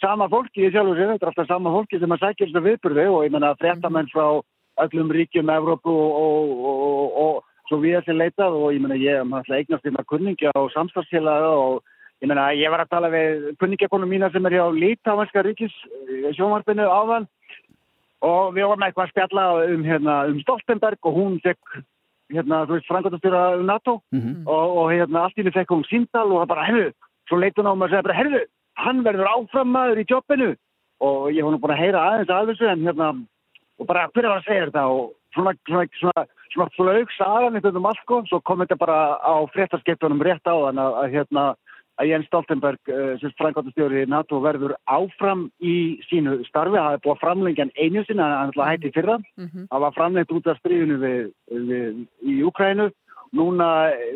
[0.00, 2.64] sama fólki í sjálf og sér, þetta er alltaf sama fólki sem að sækja þessu
[2.64, 4.26] viðburði og ég menna fréttamenn frá
[4.84, 9.18] öllum ríkjum Evrópu og, og, og, og svo við þessi leitað og ég meina ég
[9.18, 11.82] er alltaf eignast hérna kunningja og samstagsfélaga og
[12.22, 15.76] ég meina ég var að tala við kunningjakonum mína sem er hjá Lítávanska ríkis
[16.38, 17.28] sjónvarpinu áðan
[18.26, 21.80] og við vorum eitthvað að spjalla um, hérna, um Stoltenberg og hún fekk
[22.30, 23.98] hérna, þú veist, frangotastjóra NATO
[24.46, 26.88] og, og hérna, allt í henni fekk hún síndal og það bara, herru,
[27.28, 28.42] svo leit hún á mig og segði bara, herru,
[28.78, 30.50] hann verður áfram maður í jobbinu.
[31.00, 33.08] Og ég var nú búin að heyra aðeins að þessu en hérna,
[33.80, 34.84] og bara, var að segja þetta?
[34.92, 39.00] Og svona, svona, svona, svona flög sagan eitthvað um allt, sko, svo kom þetta bara
[39.16, 41.44] á fréttaskiptunum rétt á þann að, að hérna,
[42.00, 47.14] að Jens Stoltenberg, uh, sem frangotastjóri NATO, verður áfram í sínu starfi, það er búið
[47.16, 49.18] að framlengja hann einu sinna, hann ætla að hætti fyrra.
[49.72, 51.22] Það var framlengt út af stríðinu við,
[51.70, 52.90] við, í Ukrænu
[53.36, 53.68] núna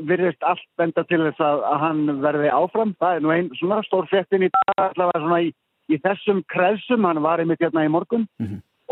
[0.09, 2.95] virðist allt benda til þess að, að hann verði áfram.
[2.99, 5.51] Það er nú einn svona stór fréttin í dag allavega svona í,
[5.91, 7.07] í þessum kreðsum.
[7.07, 8.27] Hann var einmitt hérna í morgun.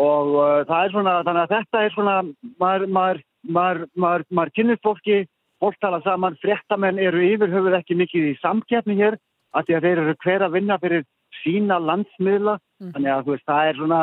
[0.02, 2.16] Og uh, það er svona, þannig að þetta er svona
[2.62, 5.18] maður, maður, maður, maður, maður kynir fólki
[5.62, 9.18] fólk tala saman, fréttamenn eru yfir höfuð ekki mikið í samkeppni hér
[9.54, 11.04] af því að þeir eru hver að vinna fyrir
[11.42, 14.00] sína landsmiðla, þannig að þú veist, það er svona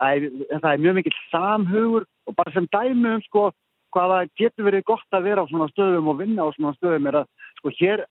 [0.00, 0.26] það er,
[0.62, 2.06] það er mjög mikill samhugur.
[2.24, 3.50] Og bara sem dæmi um sko
[3.94, 7.20] hvaða getur verið gott að vera á svona stöðum og vinna á svona stöðum er
[7.22, 7.30] að
[7.60, 8.04] sko hér,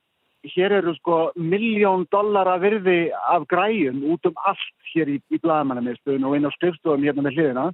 [0.56, 6.28] hér eru sko miljón dollara virði af græjum út um allt hér í, í blagamannamiðstöðun
[6.30, 7.70] og inn á skrifstofum hérna með hliðina.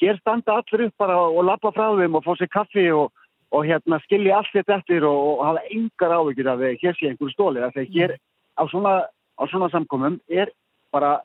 [0.00, 3.10] Hér standa allir upp bara og lappa frá þeim og fá sér kaffi og,
[3.52, 7.10] og hérna skilja allt þetta eftir og, og hafa engar áhyggjur af að hér sé
[7.10, 7.66] einhverju stóli.
[7.76, 8.16] Þegar hér
[8.56, 8.94] á svona,
[9.36, 10.52] á svona samkomum er
[10.94, 11.18] bara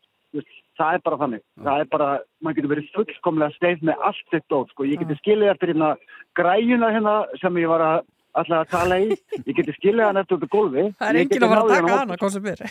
[0.79, 2.09] það er bara þannig, það er bara
[2.43, 5.93] maður getur verið fullkomlega steif með allt sitt dót, sko, ég geti skilið eftir hérna
[6.39, 8.03] græjuna hérna sem ég var að
[8.35, 9.15] alltaf að tala í,
[9.47, 11.97] ég geti skilið hann eftir út á gólfi Það er enginn að fara að taka
[12.01, 12.65] hana, hvað sem er.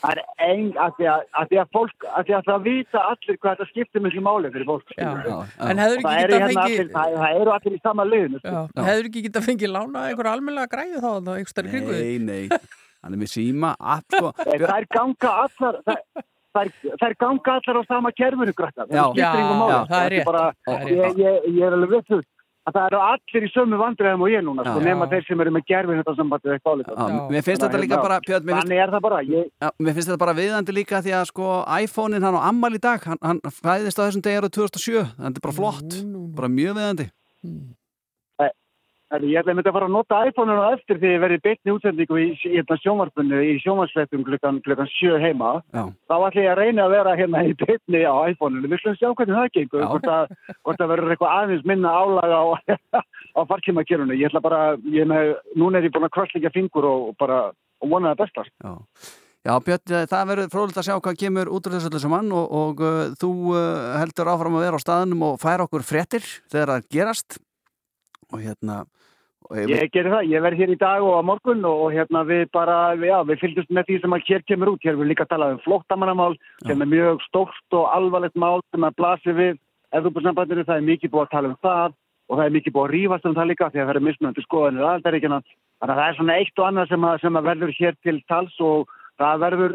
[0.00, 3.00] Það er ein, að því að, að því að fólk, að því að það vita
[3.04, 4.94] allir hvað þetta skiptir miklu máli fyrir fólk.
[4.96, 5.34] Já, já.
[5.66, 8.40] En Og það ekki getað hérna fengið- allir- Það það eru allir í sama liðinu.
[8.40, 8.62] sko.
[8.86, 12.00] Hefur ekki getað fengið lána einhver almennilega græði þá þarna, einhver stærri kringu þig?
[12.00, 12.58] Nei, nei,
[13.04, 14.32] hann er með síma app sko.
[14.96, 16.00] Ganga allar, þær,
[16.56, 18.52] þær, þær ganga allar á sama kerfinu.
[18.90, 20.28] Já, það er rétt.
[20.28, 21.18] Bara, Það ég, rétt.
[21.24, 22.20] ég, ég er alveg við þú
[22.68, 25.52] að það eru allir í sömu vandræðum og ég núna, sko, nema þeir sem eru
[25.56, 26.98] með gerfin þetta sambandi eitthvað álítið.
[27.00, 29.96] Já, mér finnst þetta líka bara, Björn, mér finnst, er það bara, ég, já, mér
[29.96, 31.48] finnst þetta bara viðandi líka því að sko
[31.80, 35.40] iPhone-in hann á ammal í dag, hann, hann fæðist á þessum degi árið 2007, þetta
[35.40, 35.98] er bara flott,
[36.36, 37.08] bara mjög viðandi.
[37.40, 37.79] Herri,
[39.10, 41.72] Ég ætla að mynda að fara að nota iPhone-un á eftir því ég verði beitni
[41.74, 45.56] útsendingu í, í hérna sjónvarpunni í sjónvarsleitum klukkan, klukkan sjö heima.
[45.74, 45.82] Já.
[46.06, 48.70] Þá ætla ég að reyna að vera hérna í beitni á iPhone-unu.
[48.70, 49.86] Við slum sjá hvernig það gengur.
[49.90, 52.46] Hvort að, hvort að verður eitthvað aðeins minna álaga á,
[53.38, 54.20] á farkímakerunni.
[54.20, 54.62] Ég ætla bara,
[54.94, 57.48] ég með, núna er ég búin að krossleika fingur og bara
[57.80, 58.54] og vona það bestast.
[58.62, 58.76] Já.
[59.40, 62.26] Já, Björn, eh, það verður fróðilegt að sjá hvað kemur út úr þessu öllu saman
[62.36, 63.60] og, og uh, þú uh,
[63.96, 67.38] heldur áfram að vera á staðnum og færa okkur fréttir þegar það gerast
[68.28, 68.82] og hérna
[69.50, 72.44] og Ég gerir það, ég verð hér í dag og á morgun og hérna við
[72.54, 74.84] bara, já, við fylgjumst með því sem að hér kemur út.
[74.86, 78.96] Hér við líka talað um flóttamannamál sem er mjög stórt og alvarlegt mál sem að
[79.00, 79.58] blasi við
[79.98, 80.66] Evropasambandinu.
[80.68, 81.90] Það er mikið búið að tala um það
[82.30, 84.44] og það er mikið búið að rífast um það líka því að það er mismunandi
[84.46, 85.38] skoðanir aðaldaríkjana.
[85.80, 88.18] Þannig að það er svona eitt og annað sem að, sem að verður hér til
[88.30, 89.74] tals og það verður,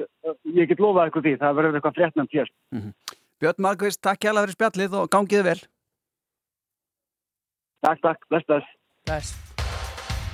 [0.55, 2.53] ég get lofað eitthvað því, það verður eitthvað fréttnæmt hér.
[3.43, 3.99] Björn Markvist,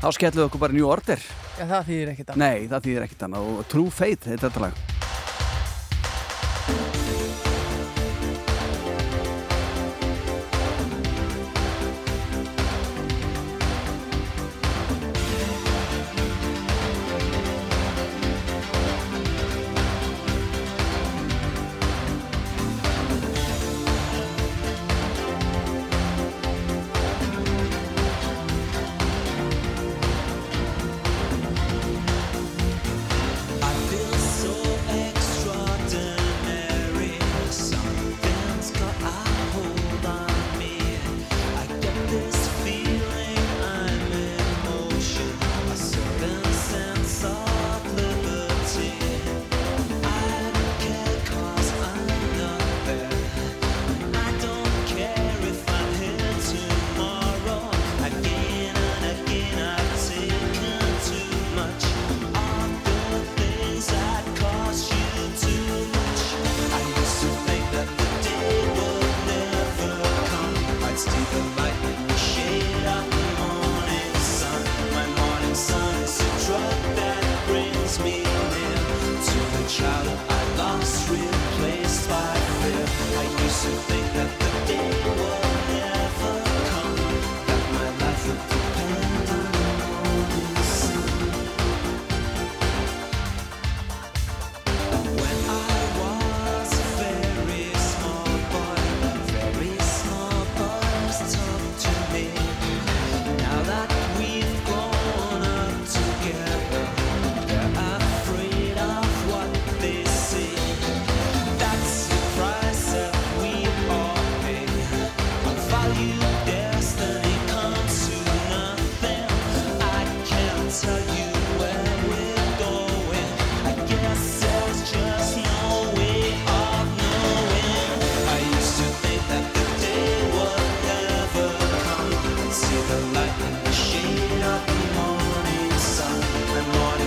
[0.02, 1.20] Þá skellum við okkur bara New Order.
[1.60, 2.42] Já, það þýðir ekkit annað.
[2.42, 5.01] Nei, það þýðir ekkit annað og True Fate heitir þetta lag.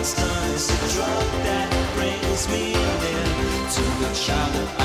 [0.07, 4.84] It's a drug that brings me near to the child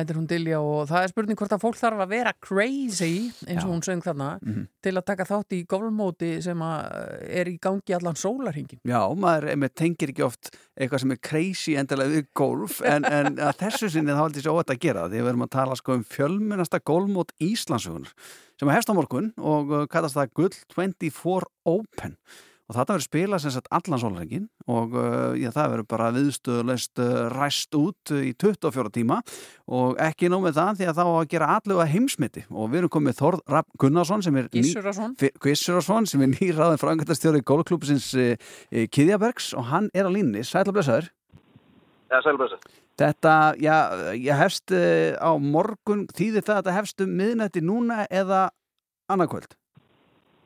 [0.00, 3.10] þetta er hún Dilja og það er spurning hvort að fólk þarf að vera crazy
[3.46, 4.66] eins og hún söng þarna Mhm.
[4.82, 8.80] til að taka þátt í golfmóti sem að er í gangi allan sólarhingin.
[8.84, 13.90] Já, maður tengir ekki oft eitthvað sem er crazy endilega við golf en, en þessu
[13.90, 16.04] sinni þá held ég svo óvægt að gera því við erum að tala sko um
[16.04, 18.10] fjölmennasta golfmót Íslandsugunar
[18.58, 22.16] sem er hefst á morgun og uh, kallast það Gull 24 Open
[22.64, 27.02] og þetta verður spilað sem sagt allan sólarhengin og uh, já, það verður bara viðstöðulegst
[27.04, 29.18] uh, ræst út uh, í 24 tíma.
[29.68, 32.82] Og ekki nóg með það því að þá á að gera allega heimsmyndi og við
[32.82, 38.32] erum komið Þórð Rapp Gunnarsson sem er Gissurason sem er nýraðin frangöndastjóri golfklúpsins uh,
[38.70, 41.12] Kiðjabergs og hann er á línni, sætla blessaður.
[42.08, 42.58] Já, sælblösa.
[43.00, 43.76] Þetta, já,
[44.14, 48.46] ég hefst uh, á morgun, þýðir það að þetta hefst um miðnætti núna eða
[49.10, 49.56] annarkvöld?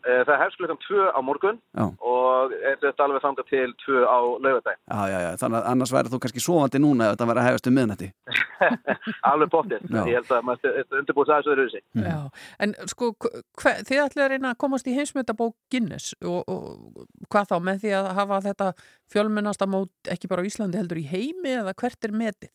[0.07, 1.85] Eh, Það hefst klukkan 2 á morgun Já.
[1.99, 4.83] og er þetta alveg þangað til 2 á laugardaginn.
[4.87, 7.49] Já, já, já, þannig að annars væri þú kannski sofandi núna ef þetta væri að
[7.49, 8.09] hefast um miðnætti.
[9.33, 9.89] alveg bóttið.
[10.09, 11.83] Ég held að maður undirbúið aðeins öðru þessi.
[12.05, 12.19] Já,
[12.67, 13.11] en sko,
[13.63, 17.83] hve, þið ætlaði að reyna að komast í heimsmyndabók Guinness og, og hvað þá með
[17.85, 18.71] því að hafa þetta
[19.13, 22.55] fjölmennasta mót ekki bara á Íslandi heldur í heimi eða hvert er metið?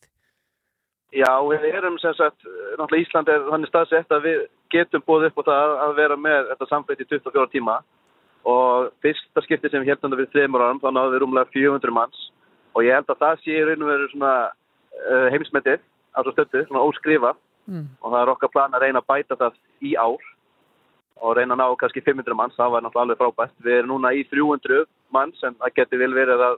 [1.14, 4.40] Já, við erum sem sagt, eh, náttúrulega Ísland er þannig staðsett að við
[4.74, 7.78] getum búið upp á það að vera með þetta samfleyt í 24 tíma
[8.44, 12.30] og fyrsta skipti sem við heldum við þreymur árum þá náðum við rúmlega 400 manns
[12.74, 15.80] og ég held að það sé í raun og veru svona uh, heimsmetið
[16.12, 17.32] á svo stöttu, svona óskrifa
[17.64, 17.88] Mm.
[18.02, 20.24] og það er okkar plan að reyna að bæta það í ár
[21.24, 23.54] og reyna að ná kannski 500 manns, það var náttúrulega alveg frábært.
[23.64, 24.84] Við erum núna í 300
[25.14, 26.56] manns en það getur vel verið að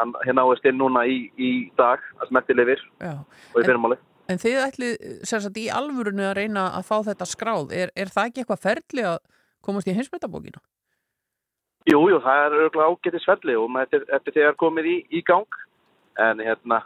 [0.00, 3.14] að hér náist inn núna í, í dag að smerti lifir Já.
[3.54, 3.98] og í fyrirmáli.
[4.32, 7.74] En þið ætlið sagt í alvörunu að reyna að fá þetta skráð.
[7.76, 9.18] Er, er það ekki eitthvað ferli að
[9.64, 10.62] komast í heimsmyndabókina?
[11.84, 15.58] Jú, jú, það er örgulega ágætið sverli og maður eftir, þegar komið í, í gang
[16.24, 16.80] en hérna,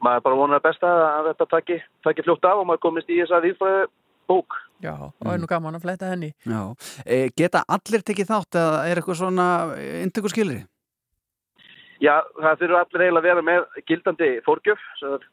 [0.00, 1.76] maður bara vonar besta að þetta taki,
[2.06, 3.84] taki fljótt af og maður komist í þess að výfræði
[4.28, 4.56] bók.
[4.80, 6.30] Já, og er nú gaman að fletta henni.
[6.48, 6.62] Já,
[7.04, 9.48] e, geta allir tekið þátt eða er eitthvað svona
[10.06, 10.62] intökur skilri?
[11.98, 14.82] Já, það þurfa allir eiginlega að vera með gildandi fórgjöf,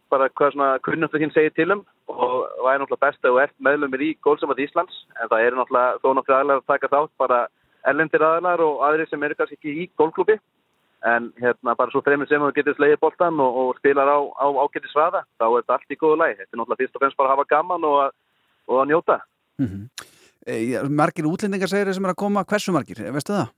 [0.09, 3.41] bara hvað svona kunnumstu þín segir til um og það er náttúrulega best að þú
[3.43, 7.13] ert meðlumir í Gólsamad Íslands en það eru náttúrulega þó náttúrulega aðlar að taka þátt
[7.21, 7.39] bara
[7.85, 10.37] erlendir aðlar og aðrir sem eru kannski ekki í gólklúbi
[11.05, 14.47] en hérna bara svo fremur sem þú getur slegið boltan og, og spilar á, á
[14.65, 16.37] ágæti svaða þá er þetta allt í góðu lagi.
[16.39, 18.15] Þetta er náttúrulega fyrst og fremst bara að hafa gaman og að,
[18.71, 19.19] og að njóta.
[20.49, 23.53] e, já, margir útlendingar segir er að koma, hversu margir, veistu það?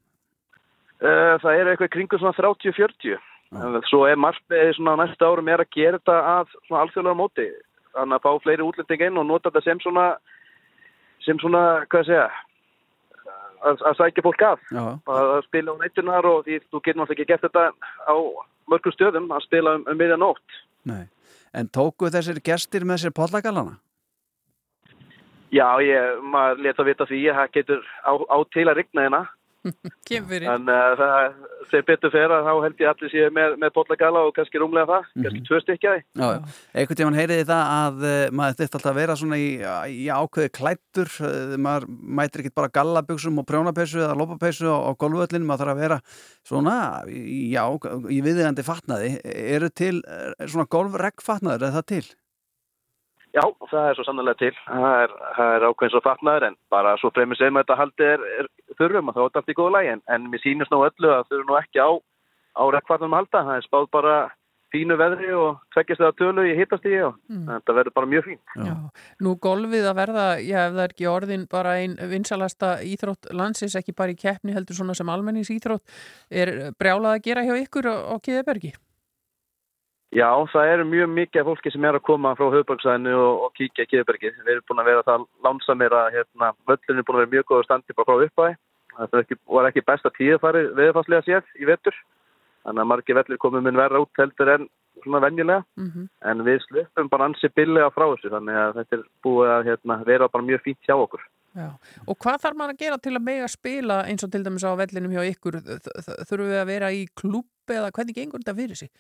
[0.98, 3.18] Uh, það eru eitthvað kringu svona 30-40
[3.58, 7.46] en svo er margir svona næsta árum er að gera þetta að svona alþjóðlega móti
[7.94, 10.08] þannig að fá fleiri útlendinga inn og nota þetta sem svona
[11.26, 11.62] sem svona,
[11.92, 12.28] hvað að segja
[13.68, 14.84] að, að sækja fólk að Já.
[15.14, 17.66] að spila á nættunar og því þú getur náttúrulega ekki gert þetta
[18.10, 18.16] á
[18.68, 20.28] mörgum stöðum að spila um, um miðjan
[20.88, 21.06] Nei.
[21.56, 23.78] En tóku þessir gestir með sér pollagalana?
[25.54, 29.22] Já, ég, maður leta vita því að það getur á, á til að rigna hérna.
[30.54, 31.38] En uh, það
[31.72, 34.88] sem betur fer að þá held ég allir séu með, með bollagala og kannski rúmlega
[34.92, 36.04] það, kannski tvö stykkjaði.
[36.22, 36.60] Já, já.
[36.80, 39.50] Einhvern tímann heyriði það að uh, maður þurft alltaf að vera svona í,
[39.98, 41.88] í ákveði klættur, uh, maður
[42.22, 46.00] mætir ekkit bara gallabuxum og prjónapessu eða lópapessu á, á golfvöllinu, maður þarf að vera
[46.48, 46.78] svona,
[47.12, 47.66] í- já,
[48.14, 49.12] í viðiðandi fatnaði.
[49.58, 52.06] Eru til uh, svona golfreggfatnaður, er það til?
[53.36, 54.54] Já, það er svo sannlega til.
[54.68, 58.24] Það er, það er ákveðin svo fatnaður en bara svo fremur sem þetta haldi er,
[58.40, 58.48] er
[58.80, 59.94] þurfum og þá er þetta allt í góða lagi.
[59.98, 61.90] En, en mér sýnist nú öllu að þurfum nú ekki á,
[62.58, 63.44] á rekkvarnum að halda.
[63.50, 64.16] Það er spáð bara
[64.74, 67.46] fínu veðri og tveggjast eða tölu í hittastíði og Mm.
[67.48, 68.40] þetta verður bara mjög fín.
[68.66, 68.74] Já.
[69.24, 73.76] Nú golfið að verða, já, ef það er ekki orðin bara ein vinsalasta íþrótt landsins,
[73.80, 75.84] ekki bara í keppni heldur svona sem almennings íþrótt,
[76.32, 78.74] er brjálað að gera hjá ykkur á, á Kiðabergi?
[80.16, 83.50] Já, það eru mjög mikið af fólki sem er að koma frá höfbruksæðinu og, og
[83.60, 84.32] kíkja í Kiðbergi.
[84.46, 87.48] Við erum búin að vera það lánsamir að hérna, völlin er búin að vera mjög
[87.50, 88.58] góð að standi bara frá uppæði.
[88.98, 91.98] Það ekki, var ekki besta tíðfari veðfarslega séð í vettur.
[92.64, 94.70] Þannig að margir vellir komum minn verra út heldur en
[95.04, 95.66] svona venjulega.
[95.76, 96.08] Mhm.
[96.32, 98.32] En við slöpum bara ansi billega frá þessu.
[98.32, 101.28] Þannig að þetta er búið að hérna, vera bara mjög fínt hjá okkur.
[101.58, 101.68] Já.
[102.08, 104.72] Og hvað þarf maður að gera til að mega spila eins og til dæmis á
[104.78, 105.60] vellinum hjá ykkur?
[106.30, 108.92] Þurfum við að vera í klúb eða hvernig gengur þetta fyrir sig?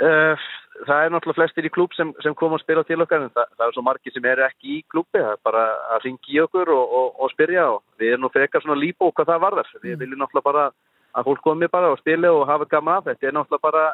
[0.00, 0.48] Uh,
[0.86, 3.50] það er náttúrulega flestir í klúb sem, sem koma að spila til okkar en það,
[3.58, 5.64] það er svo margir sem eru ekki í klúbi það er bara
[5.94, 9.10] að ringi í okkur og, og, og spyrja og við erum nú frekar svona líbó
[9.10, 9.74] hvað það varðar.
[9.82, 10.68] Við viljum náttúrulega bara
[11.10, 13.10] að fólk komi bara og spila og hafa gaman af.
[13.10, 13.84] Þetta er náttúrulega bara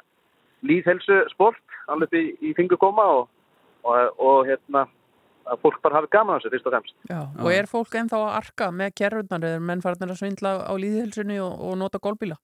[0.66, 3.26] líðhelsu sport alveg í, í fingur koma og,
[3.86, 4.86] og, og hérna
[5.46, 6.94] að fólk bara hafi gaman af þessu fyrst og fremst.
[7.10, 7.20] Já.
[7.42, 9.46] Og er fólk ennþá að arka með kerrurnar?
[9.46, 12.38] Eða er menn farnir að svindla á líðhelsunni og, og nota golfbíla?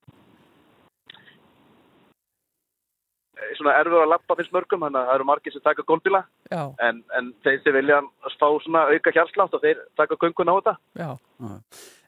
[3.59, 7.01] Svona erfur að lappa fyrst mörgum, þannig að það eru margir sem taka gólbíla en,
[7.19, 7.99] en þeir sem vilja
[8.37, 10.77] fá svona auka hjarslátt og þeir taka göngun á þetta.
[11.03, 11.11] já.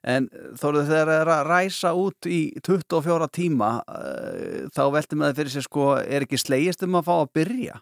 [0.05, 0.27] En
[0.61, 5.55] þóruðu þegar það er að ræsa út í 24 tíma uh, þá veltum það fyrir
[5.55, 7.78] sér sko er ekki slegist um að fá að byrja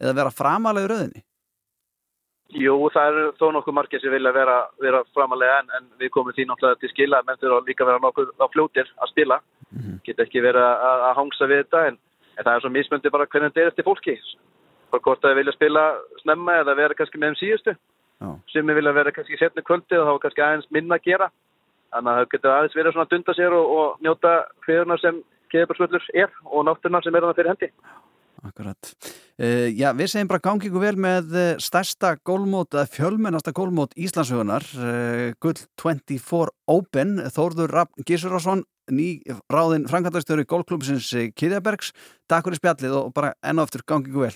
[0.00, 1.26] eða vera framalega í rauðinni?
[2.54, 6.34] Jú, það eru þó nokkuð margir sem vilja vera, vera framalega en, en við komum
[6.36, 9.40] því náttúrulega til skila menn þurfa líka vera nokkuð á fljótir að spila.
[10.06, 11.98] Geta ekki verið að, að hangsa við þetta en,
[12.36, 14.16] en það er svo mismöndi bara hvernig þetta er eftir fólki.
[14.92, 15.84] Bara hvort að vilja spila
[16.22, 17.76] snemma eða vera kannski með þeim síðustu.
[18.52, 21.30] Sem vilja vera kannski setni kvöldi og þá er kannski aðeins minna að gera.
[21.94, 24.32] Þannig að það getur aðeins verið svona að dunda sér og, og njóta
[24.66, 25.22] hverjuna sem
[25.52, 27.70] keðabarsvöllur er og náttúruna sem er hann fyrir hendi.
[28.46, 28.90] Akkurat.
[29.40, 33.96] Uh, já, við segjum bara gangi ykkur vel með eh, stærsta gólmót, eða fjölmennasta gólmót
[33.98, 39.20] Íslandsögunar, uh, Gull 24 Open, Þórður Rapp Gísurásson, ný
[39.52, 41.92] ráðinn Franklandastöru gólklúpsins Kirjabergs.
[42.30, 44.34] Takk fyrir spjallið og bara enn og aftur gangi ykkur vel.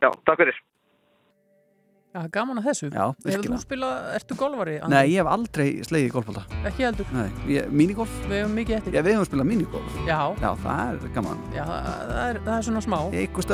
[0.00, 0.60] Já, takk fyrir.
[2.10, 2.88] Já, gaman að þessu.
[2.90, 3.54] Já, virkilega.
[3.54, 4.72] þú spilað, ertu golfari?
[4.82, 4.96] Andri?
[4.96, 6.42] Nei, ég hef aldrei slegið gólfbólta.
[6.66, 7.12] Ekki heldur.
[7.14, 8.16] Nei, ég, minigolf?
[8.24, 8.96] Við hefum mikið eftir.
[8.96, 10.00] Já, við hefum spilað minigolf.
[10.08, 10.18] Já.
[10.42, 11.46] Já, það er gaman.
[11.54, 12.98] Já, það, er, það er svona smá.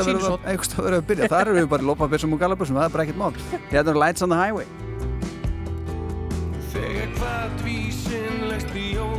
[0.08, 0.48] Sílsot.
[0.48, 1.30] einhvers það verður að byrja.
[1.34, 3.30] Það eru við bara í lópabissum og galabissum, það er bara ekkert mál.
[3.68, 4.74] Þetta er Lights on the Highway.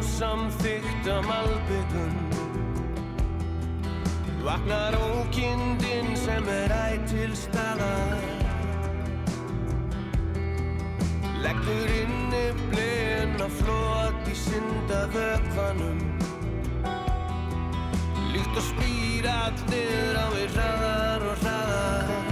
[0.08, 2.16] Ósamþykta malbyggum
[4.44, 8.24] Vaknar ókindin sem er ætt til staðar.
[11.44, 16.00] Leggur inni blen að flót í synda vökvanum
[18.32, 22.27] Líkt og spýr allir á við hraðar og hraðar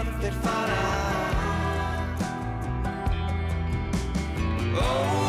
[0.00, 0.80] draumarnir víkja þeir fara.
[4.74, 5.19] Óbærilegt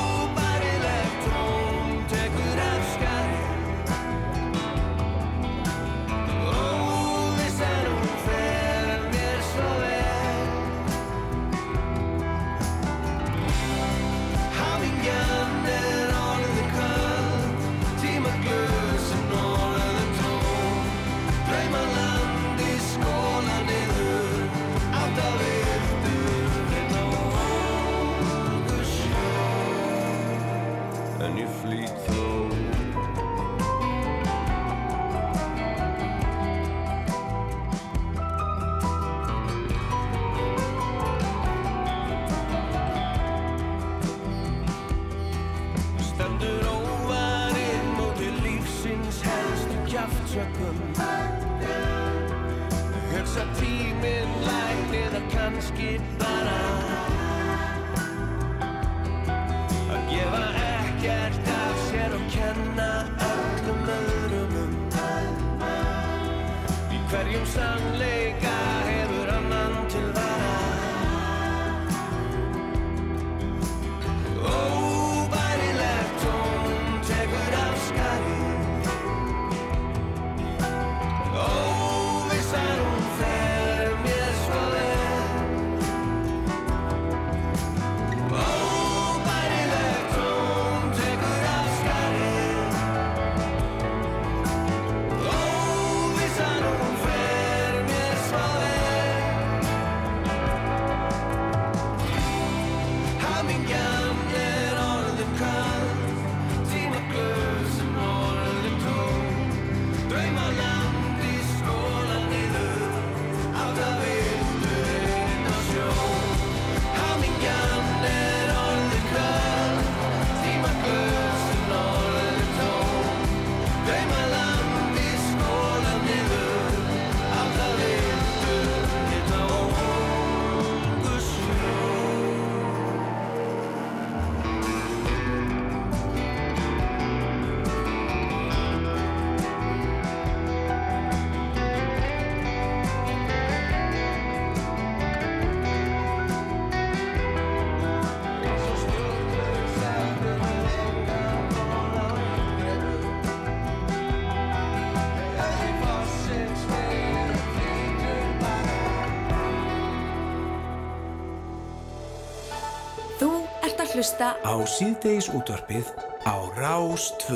[163.92, 165.90] að hlusta á síðdeis útvarpið
[166.24, 167.36] á Rás 2.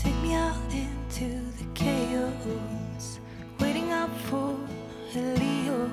[0.00, 1.28] Take me out into
[1.60, 3.20] the chaos,
[3.60, 4.56] waiting up for
[5.12, 5.90] Helios.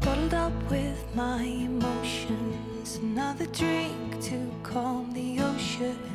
[0.00, 6.09] Bottled up with my emotions, another drink to calm the ocean.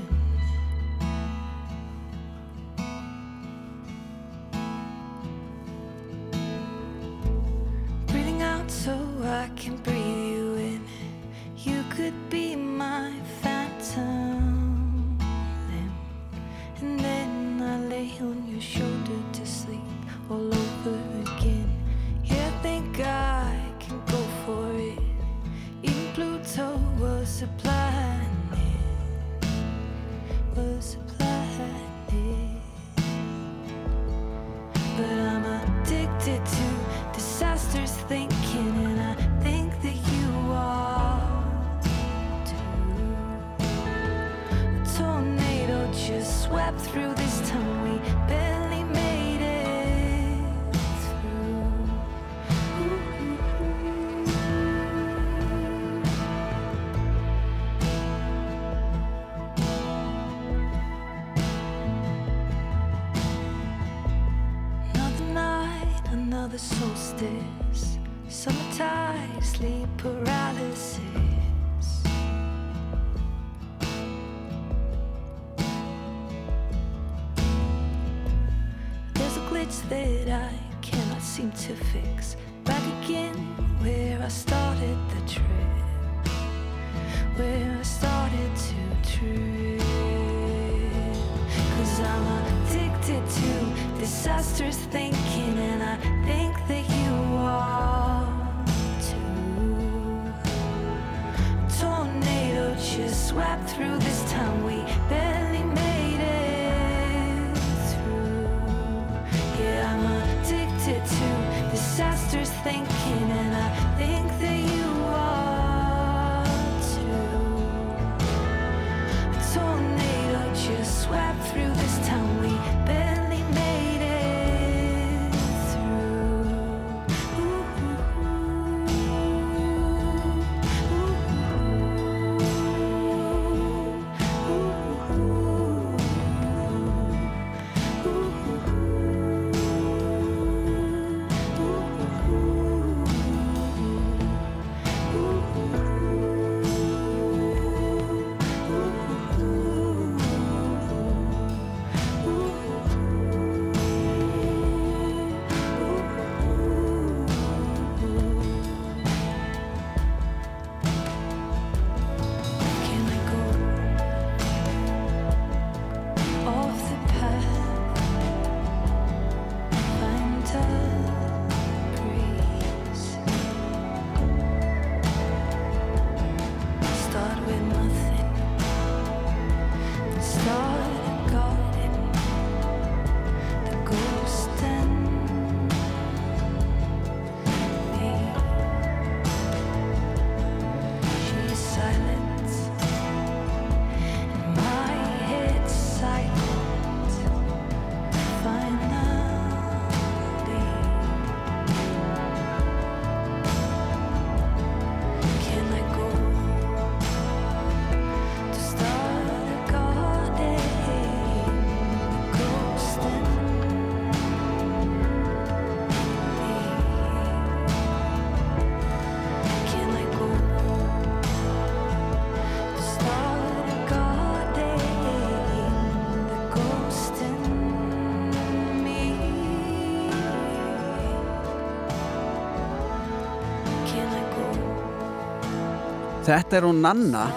[236.25, 237.27] Þetta er hún Nanna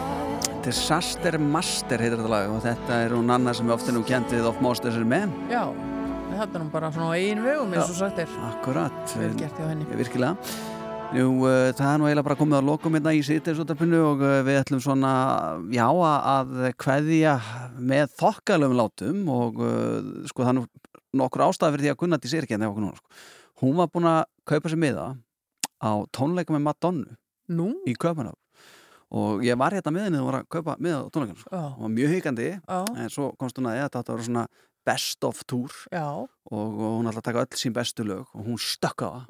[0.65, 4.33] Disaster Master heitir þetta lag og þetta er hún Nanna sem er ofta nú kent
[4.33, 5.67] við of Monsters and Men Já,
[6.31, 8.33] þetta er nú bara svona á eigin vegum eins og sagt er.
[8.49, 9.85] Akkurat henni.
[9.93, 10.39] Virkilega
[11.19, 14.39] Jú, uh, það er nú eiginlega bara komið að lokum hérna í sýttinsútarpinu og uh,
[14.49, 15.13] við ætlum svona,
[15.73, 17.37] já, að að kveðja
[17.93, 20.67] með þokkalöfum látum og uh, sko það er nú
[21.27, 23.25] nokkur ástæði fyrir því að Gunnar sér ekki hérna hjá okkur núna, sko.
[23.67, 25.09] Hún var búin að kaupa sér miða
[25.77, 27.17] á tónleika með Madonnu
[27.53, 27.73] Nú?
[27.85, 28.37] í Köpenhaf
[29.11, 31.51] og ég var hérna með henni og var að kaupa með á tónleikunum sko.
[31.77, 32.81] Og var mjög hikandi Já.
[32.97, 34.47] en svo komst hún að þetta átti að vera svona
[34.89, 35.73] best of tour
[36.53, 39.25] og, og hún ætla að taka öll sín bestu lög og hún stökk á það.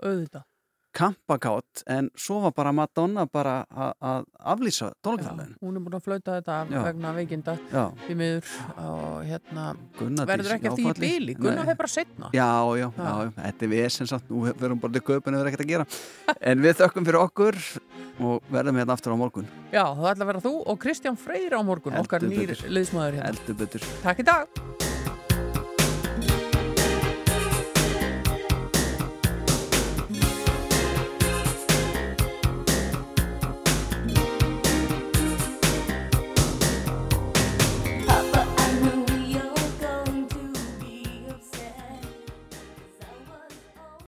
[0.92, 6.02] Kampakátt en svo var bara Madonna bara að- að aflýsa tónleikalegin Hún er búin að
[6.04, 6.82] flauta þetta Já.
[6.84, 7.84] vegna veikinda Já.
[8.08, 8.44] í miður
[8.78, 11.34] og hérna Gunnar verður ekki því í bíli.
[11.38, 12.30] Gunnar hefur bara setna.
[12.32, 12.48] Já,
[12.78, 15.52] já, já, já, þetta er við sem sagt, nú verðum bara til göpun og verðum
[15.52, 15.86] ekkert að gera
[16.40, 17.60] en við þökkum fyrir okkur
[18.20, 21.52] og verðum hérna aftur á morgun Já, það ætla að vera þú og Kristján Freyr
[21.52, 22.68] á morgun, Heldur okkar nýr betur.
[22.68, 23.26] liðsmaður hérna.
[23.32, 24.87] Heldur betur Takk í dag.